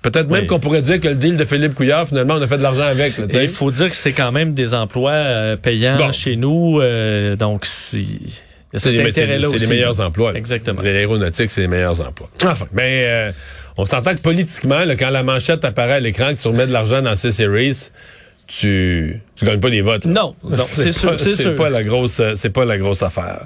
Peut-être 0.00 0.30
même 0.30 0.42
Oui. 0.42 0.46
qu'on 0.46 0.60
pourrait 0.60 0.80
dire 0.80 1.00
que 1.00 1.08
le 1.08 1.16
deal 1.16 1.36
de 1.36 1.44
Philippe 1.44 1.74
Couillard, 1.74 2.06
finalement, 2.06 2.34
on 2.34 2.40
a 2.42 2.46
fait 2.46 2.56
de 2.56 2.62
l'argent 2.62 2.84
avec. 2.86 3.14
il 3.32 3.48
faut 3.48 3.70
dire 3.70 3.90
que 3.90 3.96
c'est 3.96 4.12
quand 4.12 4.30
même 4.32 4.54
des 4.54 4.72
emplois 4.72 5.10
euh, 5.12 5.56
payants 5.56 5.98
Bon. 5.98 6.12
chez 6.12 6.36
nous. 6.36 6.78
euh, 6.80 7.34
donc, 7.36 7.64
a 7.64 8.78
C'est 8.78 8.92
les, 8.92 9.66
meilleurs 9.68 10.00
emplois. 10.00 10.32
là. 10.32 10.38
Exactement. 10.38 10.80
L'aéronautique, 10.82 11.50
c'est 11.50 11.62
les 11.62 11.68
meilleurs 11.68 12.00
emplois. 12.00 12.28
Enfin, 12.44 12.66
mais 12.72 13.04
euh, 13.06 13.32
on 13.76 13.86
s'entend 13.86 14.14
que 14.14 14.20
politiquement, 14.20 14.84
là, 14.84 14.94
quand 14.94 15.10
la 15.10 15.22
manchette 15.24 15.64
apparaît 15.64 15.94
à 15.94 16.00
l'écran, 16.00 16.34
que 16.34 16.40
tu 16.40 16.48
remets 16.48 16.66
de 16.66 16.72
l'argent 16.72 17.02
dans 17.02 17.16
C-Series, 17.16 17.90
tu 18.48 19.20
tu 19.36 19.44
gagnes 19.44 19.60
pas 19.60 19.70
des 19.70 19.82
votes. 19.82 20.04
là. 20.04 20.10
Non, 20.10 20.34
non, 20.42 20.64
c'est 20.68 20.90
sûr, 20.90 21.12
pas- 21.12 21.18
c'est 21.18 21.36
sûr. 21.36 21.54
pas 21.54 21.70
la 21.70 21.84
grosse, 21.84 22.18
euh, 22.18 22.32
c'est 22.34 22.50
pas 22.50 22.64
la 22.64 22.76
grosse 22.76 23.04
affaire. 23.04 23.44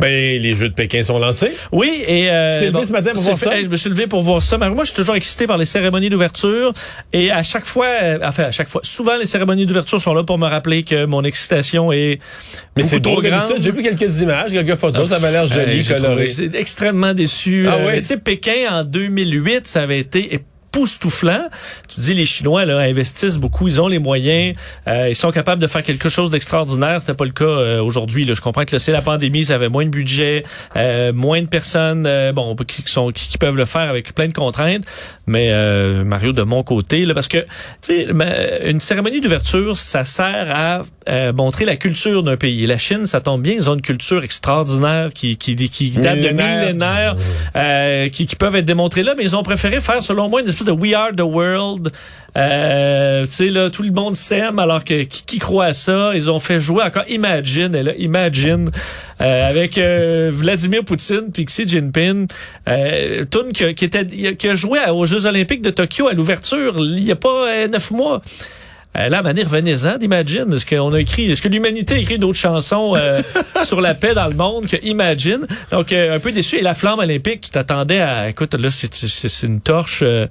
Ben, 0.00 0.40
les 0.42 0.56
Jeux 0.56 0.70
de 0.70 0.74
Pékin 0.74 1.04
sont 1.04 1.20
lancés. 1.20 1.52
Oui, 1.70 2.02
et... 2.04 2.28
Euh, 2.30 2.58
Tu 2.58 2.64
t'es 2.64 2.70
levé 2.72 2.84
ce 2.84 2.90
matin 2.90 3.12
pour 3.14 3.22
voir 3.22 3.38
fait- 3.38 3.44
ça? 3.44 3.56
hey, 3.56 3.64
je 3.64 3.68
me 3.68 3.76
suis 3.76 3.90
levé 3.90 4.08
pour 4.08 4.22
voir 4.22 4.42
ça. 4.42 4.58
Mais 4.58 4.68
moi, 4.70 4.82
je 4.82 4.90
suis 4.90 4.96
toujours 4.96 5.14
excité 5.14 5.46
par 5.46 5.56
les 5.56 5.66
cérémonies 5.66 6.08
d'ouverture. 6.10 6.72
Et 7.12 7.30
à 7.30 7.44
chaque 7.44 7.64
fois, 7.64 7.86
euh, 8.02 8.18
enfin, 8.24 8.44
à 8.44 8.50
chaque 8.50 8.68
fois, 8.68 8.80
souvent, 8.82 9.16
les 9.18 9.26
cérémonies 9.26 9.66
d'ouverture 9.66 10.00
sont 10.00 10.14
là 10.14 10.24
pour 10.24 10.36
me 10.38 10.48
rappeler 10.48 10.82
que 10.82 11.04
mon 11.04 11.22
excitation 11.22 11.92
est 11.92 12.18
Mais 12.76 12.82
c'est 12.82 13.00
trop 13.00 13.22
d'habitude, 13.22 13.62
J'ai 13.62 13.70
vu 13.70 13.82
quelques 13.84 14.20
images, 14.20 14.50
quelques 14.50 14.74
photos. 14.76 15.10
Ça 15.10 15.16
avait 15.16 15.30
l'air 15.30 15.46
joli, 15.46 15.70
Hey, 15.76 15.82
j'ai 15.84 15.94
coloré. 15.94 16.28
J'étais 16.28 16.58
extrêmement 16.58 17.14
déçu. 17.14 17.66
Ah 17.68 17.74
Euh, 17.76 17.86
ouais? 17.86 17.92
mais 17.96 17.98
Tu 18.00 18.06
sais, 18.06 18.16
Pékin, 18.16 18.66
en 18.70 18.82
2008, 18.84 19.68
ça 19.68 19.82
avait 19.82 20.00
été 20.00 20.40
époustouflant. 20.72 21.48
Tu 21.92 22.00
dis, 22.00 22.14
les 22.14 22.24
Chinois 22.24 22.64
là, 22.64 22.78
investissent 22.78 23.36
beaucoup, 23.38 23.68
ils 23.68 23.80
ont 23.80 23.88
les 23.88 23.98
moyens, 23.98 24.56
euh, 24.88 25.08
ils 25.08 25.16
sont 25.16 25.30
capables 25.32 25.60
de 25.60 25.66
faire 25.66 25.82
quelque 25.82 26.08
chose 26.08 26.30
d'extraordinaire. 26.30 27.00
C'était 27.00 27.14
pas 27.14 27.24
le 27.24 27.32
cas 27.32 27.44
euh, 27.44 27.82
aujourd'hui. 27.82 28.26
Je 28.32 28.40
comprends 28.40 28.64
que 28.64 28.78
c'est 28.78 28.92
la 28.92 29.02
pandémie, 29.02 29.44
ça 29.44 29.54
avait 29.56 29.68
moins 29.68 29.84
de 29.84 29.90
budget, 29.90 30.44
euh, 30.76 31.12
moins 31.12 31.42
de 31.42 31.46
personnes 31.48 32.04
euh, 32.06 32.32
bon, 32.32 32.54
qui, 32.56 32.82
sont, 32.86 33.10
qui, 33.10 33.28
qui 33.28 33.38
peuvent 33.38 33.56
le 33.56 33.64
faire 33.64 33.88
avec 33.88 34.14
plein 34.14 34.28
de 34.28 34.32
contraintes. 34.32 34.84
Mais 35.26 35.48
euh, 35.50 36.04
Mario, 36.04 36.32
de 36.32 36.42
mon 36.42 36.62
côté, 36.62 37.04
là, 37.04 37.14
parce 37.14 37.28
que 37.28 37.38
tu 37.82 38.06
sais, 38.06 38.06
ma- 38.12 38.58
une 38.64 38.80
cérémonie 38.80 39.20
d'ouverture, 39.20 39.76
ça 39.76 40.04
sert 40.04 40.48
à 40.54 40.82
euh, 41.08 41.32
montrer 41.32 41.64
la 41.64 41.76
culture 41.76 42.22
d'un 42.22 42.36
pays. 42.36 42.66
La 42.66 42.78
Chine, 42.78 43.06
ça 43.06 43.20
tombe 43.20 43.42
bien, 43.42 43.54
ils 43.54 43.68
ont 43.68 43.74
une 43.74 43.82
culture 43.82 44.22
extraordinaire 44.22 45.10
qui, 45.14 45.36
qui, 45.36 45.54
qui 45.56 45.90
date 45.90 46.16
de 46.16 46.28
Millénaire. 46.28 46.60
millénaires, 46.60 47.16
euh, 47.56 48.08
qui, 48.08 48.26
qui 48.26 48.36
peuvent 48.36 48.56
être 48.56 48.64
démontrées 48.64 49.02
là, 49.02 49.14
mais 49.16 49.24
ils 49.24 49.36
ont 49.36 49.42
préféré 49.42 49.80
faire, 49.80 50.02
selon 50.02 50.28
moi, 50.28 50.40
une 50.40 50.46
espèce 50.60 50.66
de 50.66 50.72
We 50.72 50.94
Are 50.94 51.10
the 51.14 51.22
World. 51.22 51.90
Euh, 52.36 53.24
tu 53.24 53.30
sais, 53.30 53.48
là, 53.48 53.70
tout 53.70 53.82
le 53.82 53.90
monde 53.90 54.14
s'aime, 54.14 54.58
alors 54.58 54.84
que 54.84 55.02
qui, 55.02 55.24
qui 55.24 55.38
croit 55.38 55.66
à 55.66 55.72
ça? 55.72 56.12
Ils 56.14 56.30
ont 56.30 56.38
fait 56.38 56.58
jouer 56.58 56.84
encore 56.84 57.04
Imagine, 57.08 57.74
et 57.74 57.82
là, 57.82 57.92
Imagine, 57.96 58.70
euh, 59.20 59.48
avec 59.48 59.78
euh, 59.78 60.30
Vladimir 60.32 60.84
Poutine 60.84 61.30
puis 61.32 61.44
Xi 61.44 61.66
Jinping. 61.66 62.28
Euh, 62.68 63.24
tune 63.24 63.52
qui, 63.52 63.74
qui 63.74 63.84
était 63.84 64.06
qui 64.06 64.48
a 64.48 64.54
joué 64.54 64.78
aux 64.90 65.06
Jeux 65.06 65.26
Olympiques 65.26 65.62
de 65.62 65.70
Tokyo 65.70 66.08
à 66.08 66.12
l'ouverture 66.12 66.74
il 66.78 67.02
y 67.04 67.12
a 67.12 67.16
pas 67.16 67.48
euh, 67.48 67.68
neuf 67.68 67.90
mois. 67.90 68.20
Euh, 68.98 69.08
là, 69.08 69.22
manière, 69.22 69.46
revenez-en 69.46 69.98
d'Imagine. 69.98 70.52
Est-ce 70.52 70.66
qu'on 70.66 70.92
a 70.92 71.00
écrit, 71.00 71.30
est-ce 71.30 71.40
que 71.40 71.48
l'humanité 71.48 71.94
a 71.94 71.98
écrit 71.98 72.18
d'autres 72.18 72.38
chansons 72.38 72.94
euh, 72.96 73.22
sur 73.62 73.80
la 73.80 73.94
paix 73.94 74.14
dans 74.14 74.26
le 74.26 74.34
monde 74.34 74.66
que 74.66 74.76
Imagine? 74.84 75.46
Donc, 75.70 75.92
euh, 75.92 76.16
un 76.16 76.18
peu 76.18 76.32
déçu. 76.32 76.56
Et 76.56 76.62
la 76.62 76.74
flamme 76.74 76.98
olympique, 76.98 77.42
tu 77.42 77.50
t'attendais 77.50 78.00
à, 78.00 78.28
écoute, 78.28 78.54
là, 78.54 78.68
c'est, 78.70 78.92
c'est, 78.92 79.28
c'est 79.28 79.46
une 79.46 79.60
torche, 79.60 80.00
euh, 80.02 80.26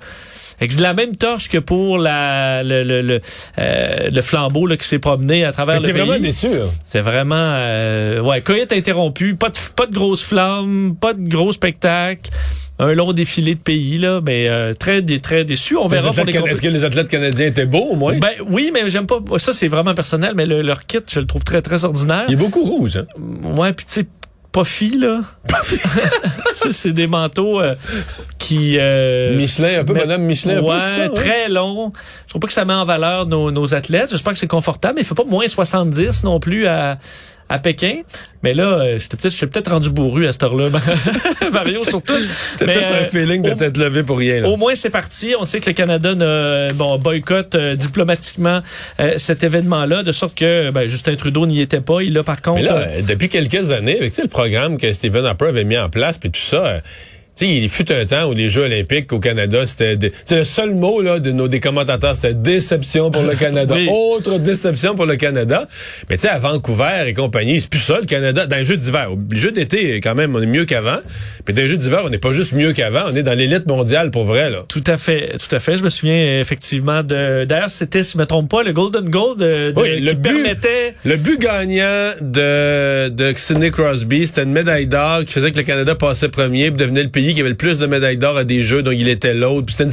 la 0.78 0.94
même 0.94 1.16
torche 1.16 1.48
que 1.48 1.58
pour 1.58 1.98
la, 1.98 2.62
le, 2.64 2.84
le, 2.84 3.02
le, 3.02 3.22
euh, 3.60 4.10
le 4.12 4.22
flambeau, 4.22 4.68
là, 4.68 4.76
qui 4.76 4.88
s'est 4.88 5.00
promené 5.00 5.46
à 5.46 5.54
travers 5.54 5.76
Mais 5.76 5.80
le 5.82 5.86
T'es 5.88 5.94
pays. 5.94 6.02
vraiment 6.06 6.22
déçu, 6.22 6.50
là. 6.50 6.66
C'est 6.84 7.00
vraiment, 7.02 7.36
euh, 7.38 8.20
ouais, 8.20 8.42
cueillette 8.42 8.74
interrompue, 8.74 9.36
pas 9.36 9.50
de, 9.50 9.58
pas 9.74 9.86
de 9.86 9.94
grosses 9.94 10.24
flammes, 10.24 10.96
pas 11.00 11.14
de 11.14 11.30
gros 11.30 11.54
spectacle, 11.54 12.30
un 12.80 12.94
long 12.94 13.12
défilé 13.14 13.56
de 13.56 13.60
pays, 13.60 13.98
là, 13.98 14.22
mais 14.26 14.48
euh, 14.50 14.74
très, 14.74 15.02
très 15.20 15.44
déçu. 15.44 15.76
On 15.76 15.84
Les 15.90 15.98
verra 15.98 16.12
pour 16.14 16.26
les 16.26 16.34
can- 16.34 16.46
Est-ce 16.46 16.62
que 16.62 16.68
les 16.70 16.84
athlètes 16.86 17.10
canadiens 17.10 17.46
étaient 17.48 17.66
beaux, 17.66 17.90
au 17.92 17.96
moins? 17.96 18.18
ben 18.18 18.32
oui, 18.50 18.72
mais 18.74 18.88
j'aime 18.90 19.06
pas. 19.06 19.20
Ça, 19.38 19.52
c'est 19.54 19.68
vraiment 19.68 19.94
personnel, 19.94 20.34
mais 20.36 20.46
le- 20.46 20.62
leur 20.62 20.86
kit, 20.86 21.00
je 21.12 21.20
le 21.20 21.26
trouve 21.26 21.44
très, 21.44 21.62
très 21.62 21.84
ordinaire. 21.86 22.24
Il 22.30 22.34
est 22.34 22.38
beaucoup 22.38 22.64
rouge, 22.64 22.98
hein? 22.98 23.06
Ouais, 23.58 23.74
puis 23.74 23.86
tu 23.86 23.92
sais, 23.94 24.08
fi, 24.66 24.98
là. 24.98 25.22
C'est 26.72 26.92
des 26.94 27.08
manteaux 27.08 27.62
euh, 27.62 27.76
qui. 28.38 28.76
euh, 28.78 29.36
Michelin, 29.38 29.80
un 29.80 29.84
peu 29.86 29.94
mais- 29.94 30.02
Madame 30.02 30.24
Michelin, 30.24 30.58
un 30.58 30.60
peu, 30.62 30.66
ouais, 30.68 30.80
ça, 30.80 31.00
ouais. 31.04 31.10
très 31.14 31.50
long. 31.50 31.94
Je 32.26 32.30
trouve 32.30 32.42
pas 32.42 32.48
que 32.48 32.54
ça 32.54 32.66
met 32.66 32.74
en 32.74 32.84
valeur 32.86 33.26
nos, 33.26 33.52
nos 33.52 33.74
athlètes. 33.74 34.10
J'espère 34.12 34.34
que 34.34 34.40
c'est 34.40 34.48
confortable, 34.48 34.96
mais 34.96 35.02
il 35.02 35.06
fait 35.06 35.16
pas 35.16 35.24
moins 35.24 35.48
70 35.48 36.24
non 36.24 36.40
plus 36.40 36.68
à, 36.68 36.98
à 37.50 37.60
Pékin. 37.60 38.02
Mais 38.44 38.54
là, 38.54 38.80
euh, 38.80 39.00
c'était 39.00 39.18
peut-être, 39.18 39.34
je 39.34 39.38
suis 39.38 39.48
peut-être 39.48 39.72
rendu 39.72 39.90
bourru 39.90 40.26
à 40.28 40.32
cette 40.32 40.44
heure-là. 40.44 40.70
Mario, 41.52 41.84
surtout. 41.84 42.14
Mais, 42.66 42.82
sur 42.82 42.96
un 42.96 43.00
euh, 43.00 43.06
feeling 43.06 43.42
de 43.42 43.52
t'être 43.52 43.78
levé 43.78 44.04
pour 44.04 44.18
rien. 44.18 44.42
Là. 44.42 44.50
Au 44.50 44.56
moins, 44.56 44.76
c'est 44.76 44.90
parti. 44.90 45.34
On 45.38 45.44
sait 45.44 45.60
que 45.60 45.70
le 45.70 45.74
Canada 45.74 46.16
ne, 46.16 46.72
bon, 46.74 46.98
boycotte 46.98 47.56
euh, 47.56 47.76
diplomatiquement 47.76 48.62
euh, 49.00 49.14
cet 49.18 49.44
événement-là, 49.44 50.04
de 50.04 50.12
sorte 50.12 50.36
que 50.36 50.72
ben, 50.72 50.88
Justin 50.88 51.16
Trudeau 51.16 51.46
n'y 51.46 51.62
était 51.62 51.82
pas. 51.82 52.02
Il 52.02 52.18
a 52.18 52.24
par 52.24 52.42
contre... 52.42 52.62
Mais 52.62 52.68
là, 52.68 52.76
euh, 52.76 52.86
euh, 52.90 53.02
depuis 53.08 53.30
quelques 53.30 53.72
années, 53.72 53.98
avec 53.98 54.12
tu 54.12 54.18
sais, 54.18 54.22
le 54.22 54.30
programme 54.30 54.78
que 54.78 54.94
Stephen 54.94 55.26
Harper 55.26 55.48
avait 55.48 55.64
mis 55.64 55.78
en 55.78 55.90
place, 55.90 56.18
puis 56.18 56.32
tout 56.32 56.40
ça, 56.40 56.66
euh, 56.66 56.80
sais, 57.46 57.48
il 57.48 57.70
fut 57.70 57.92
un 57.92 58.06
temps 58.06 58.30
où 58.30 58.34
les 58.34 58.50
Jeux 58.50 58.64
olympiques 58.64 59.12
au 59.14 59.20
Canada, 59.20 59.66
c'était... 59.66 59.98
sais, 60.26 60.38
le 60.38 60.44
seul 60.44 60.74
mot 60.74 61.02
là, 61.02 61.20
de 61.20 61.32
nos 61.32 61.48
des 61.48 61.60
commentateurs, 61.60 62.16
c'était 62.16 62.34
déception 62.34 63.12
pour 63.12 63.24
le 63.24 63.36
Canada. 63.36 63.76
Oui. 63.80 63.88
Autre 63.92 64.40
déception 64.40 64.96
pour 64.96 65.06
le 65.06 65.16
Canada. 65.16 65.68
Mais 66.10 66.18
tu 66.18 66.24
sais, 66.24 66.30
à 66.30 66.40
Vancouver 66.40 67.04
et 67.08 67.14
compagnie, 67.14 67.62
c'est 67.62 67.70
plus 67.70 67.80
ça, 67.80 68.00
le 68.00 68.06
Canada. 68.06 68.46
Dans 68.48 68.58
les 68.58 68.66
Jeux 68.66 68.78
d'hiver. 68.78 69.10
Les 69.32 69.40
Jeux 69.40 69.52
d'été, 69.52 70.02
quand 70.02 70.16
même, 70.16 70.36
on 70.36 70.42
est 70.42 70.46
mieux 70.48 70.66
qu'avant. 70.66 70.98
Puis 71.46 71.54
dans 71.54 71.62
les 71.62 71.68
Jeux 71.68 71.78
d'hiver, 71.78 72.02
on 72.06 72.10
n'est 72.10 72.18
pas 72.18 72.30
juste 72.34 72.54
mieux 72.54 72.74
qu'avant, 72.74 73.04
on 73.12 73.16
est 73.16 73.24
dans 73.24 73.38
l'élite 73.38 73.68
mondiale 73.68 74.12
pour 74.12 74.26
vrai, 74.26 74.50
là. 74.50 74.60
Tout 74.68 74.84
à 74.88 74.98
fait, 74.98 75.34
tout 75.38 75.56
à 75.56 75.60
fait. 75.60 75.78
Je 75.78 75.84
me 75.84 75.90
souviens 75.90 76.40
effectivement 76.40 77.04
de. 77.04 77.46
D'ailleurs, 77.46 77.70
c'était, 77.72 78.04
si 78.04 78.14
je 78.14 78.18
me 78.18 78.26
trompe 78.26 78.50
pas, 78.50 78.64
le 78.64 78.74
Golden 78.74 79.10
Goal 79.10 79.38
de, 79.38 79.72
de- 79.72 79.74
Oui, 79.80 80.00
le 80.00 80.10
qui 80.12 80.16
but- 80.18 80.22
permettait. 80.34 80.94
Le 81.06 81.16
but 81.16 81.40
gagnant 81.40 82.12
de, 82.22 83.10
de 83.10 83.34
Sidney 83.38 83.72
Crosby, 83.72 84.28
c'était 84.28 84.44
une 84.44 84.52
médaille 84.52 84.88
d'or 84.88 85.24
qui 85.26 85.32
faisait 85.34 85.52
que 85.52 85.58
le 85.58 85.64
Canada 85.64 85.96
passait 85.96 86.30
premier 86.30 86.70
puis 86.72 86.78
devenait 86.80 87.04
le 87.04 87.10
pays 87.10 87.29
qui 87.34 87.40
avait 87.42 87.50
le 87.50 87.56
plus 87.56 87.78
de 87.78 87.86
médailles 87.86 88.18
d'or 88.18 88.38
à 88.38 88.44
des 88.44 88.62
jeux, 88.64 88.82
donc 88.84 88.94
il 88.98 89.08
était 89.08 89.34
l'autre. 89.34 89.74
Une- 89.80 89.90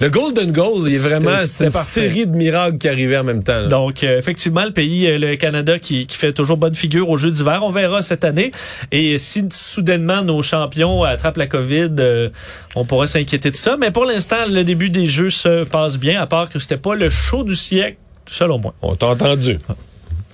le 0.00 0.10
Golden 0.10 0.52
Goal, 0.52 0.88
il 0.88 0.94
est 0.94 0.98
vraiment 0.98 1.36
c'est 1.44 1.64
une 1.66 1.72
parfait. 1.72 2.08
série 2.08 2.26
de 2.26 2.32
miracles 2.36 2.78
qui 2.78 2.88
arrivaient 2.88 3.16
en 3.18 3.24
même 3.24 3.42
temps. 3.42 3.60
là. 3.60 3.68
Donc, 3.68 4.02
euh, 4.04 4.18
effectivement, 4.18 4.64
le 4.64 4.70
pays, 4.72 5.06
euh, 5.06 5.18
le 5.18 5.36
Canada, 5.36 5.78
qui, 5.78 6.06
qui 6.06 6.16
fait 6.16 6.32
toujours 6.32 6.56
bonne 6.56 6.74
figure 6.74 7.08
aux 7.10 7.16
Jeux 7.16 7.30
d'hiver. 7.30 7.60
On 7.62 7.70
verra 7.70 8.02
cette 8.02 8.24
année. 8.24 8.50
Et 8.92 9.18
si 9.18 9.44
soudainement 9.52 10.22
nos 10.22 10.42
champions 10.42 11.02
attrapent 11.04 11.36
la 11.36 11.46
COVID, 11.46 11.90
euh, 11.98 12.28
on 12.74 12.84
pourrait 12.84 13.06
s'inquiéter 13.06 13.50
de 13.50 13.56
ça. 13.56 13.76
Mais 13.78 13.90
pour 13.90 14.04
l'instant, 14.04 14.36
le 14.48 14.64
début 14.64 14.90
des 14.90 15.06
Jeux 15.06 15.30
se 15.30 15.64
passe 15.64 15.98
bien, 15.98 16.20
à 16.20 16.26
part 16.26 16.48
que 16.50 16.58
c'était 16.58 16.76
pas 16.76 16.94
le 16.94 17.08
show 17.10 17.44
du 17.44 17.54
siècle, 17.56 17.96
selon 18.28 18.58
moi. 18.58 18.74
On 18.82 18.94
t'a 18.94 19.06
entendu. 19.08 19.58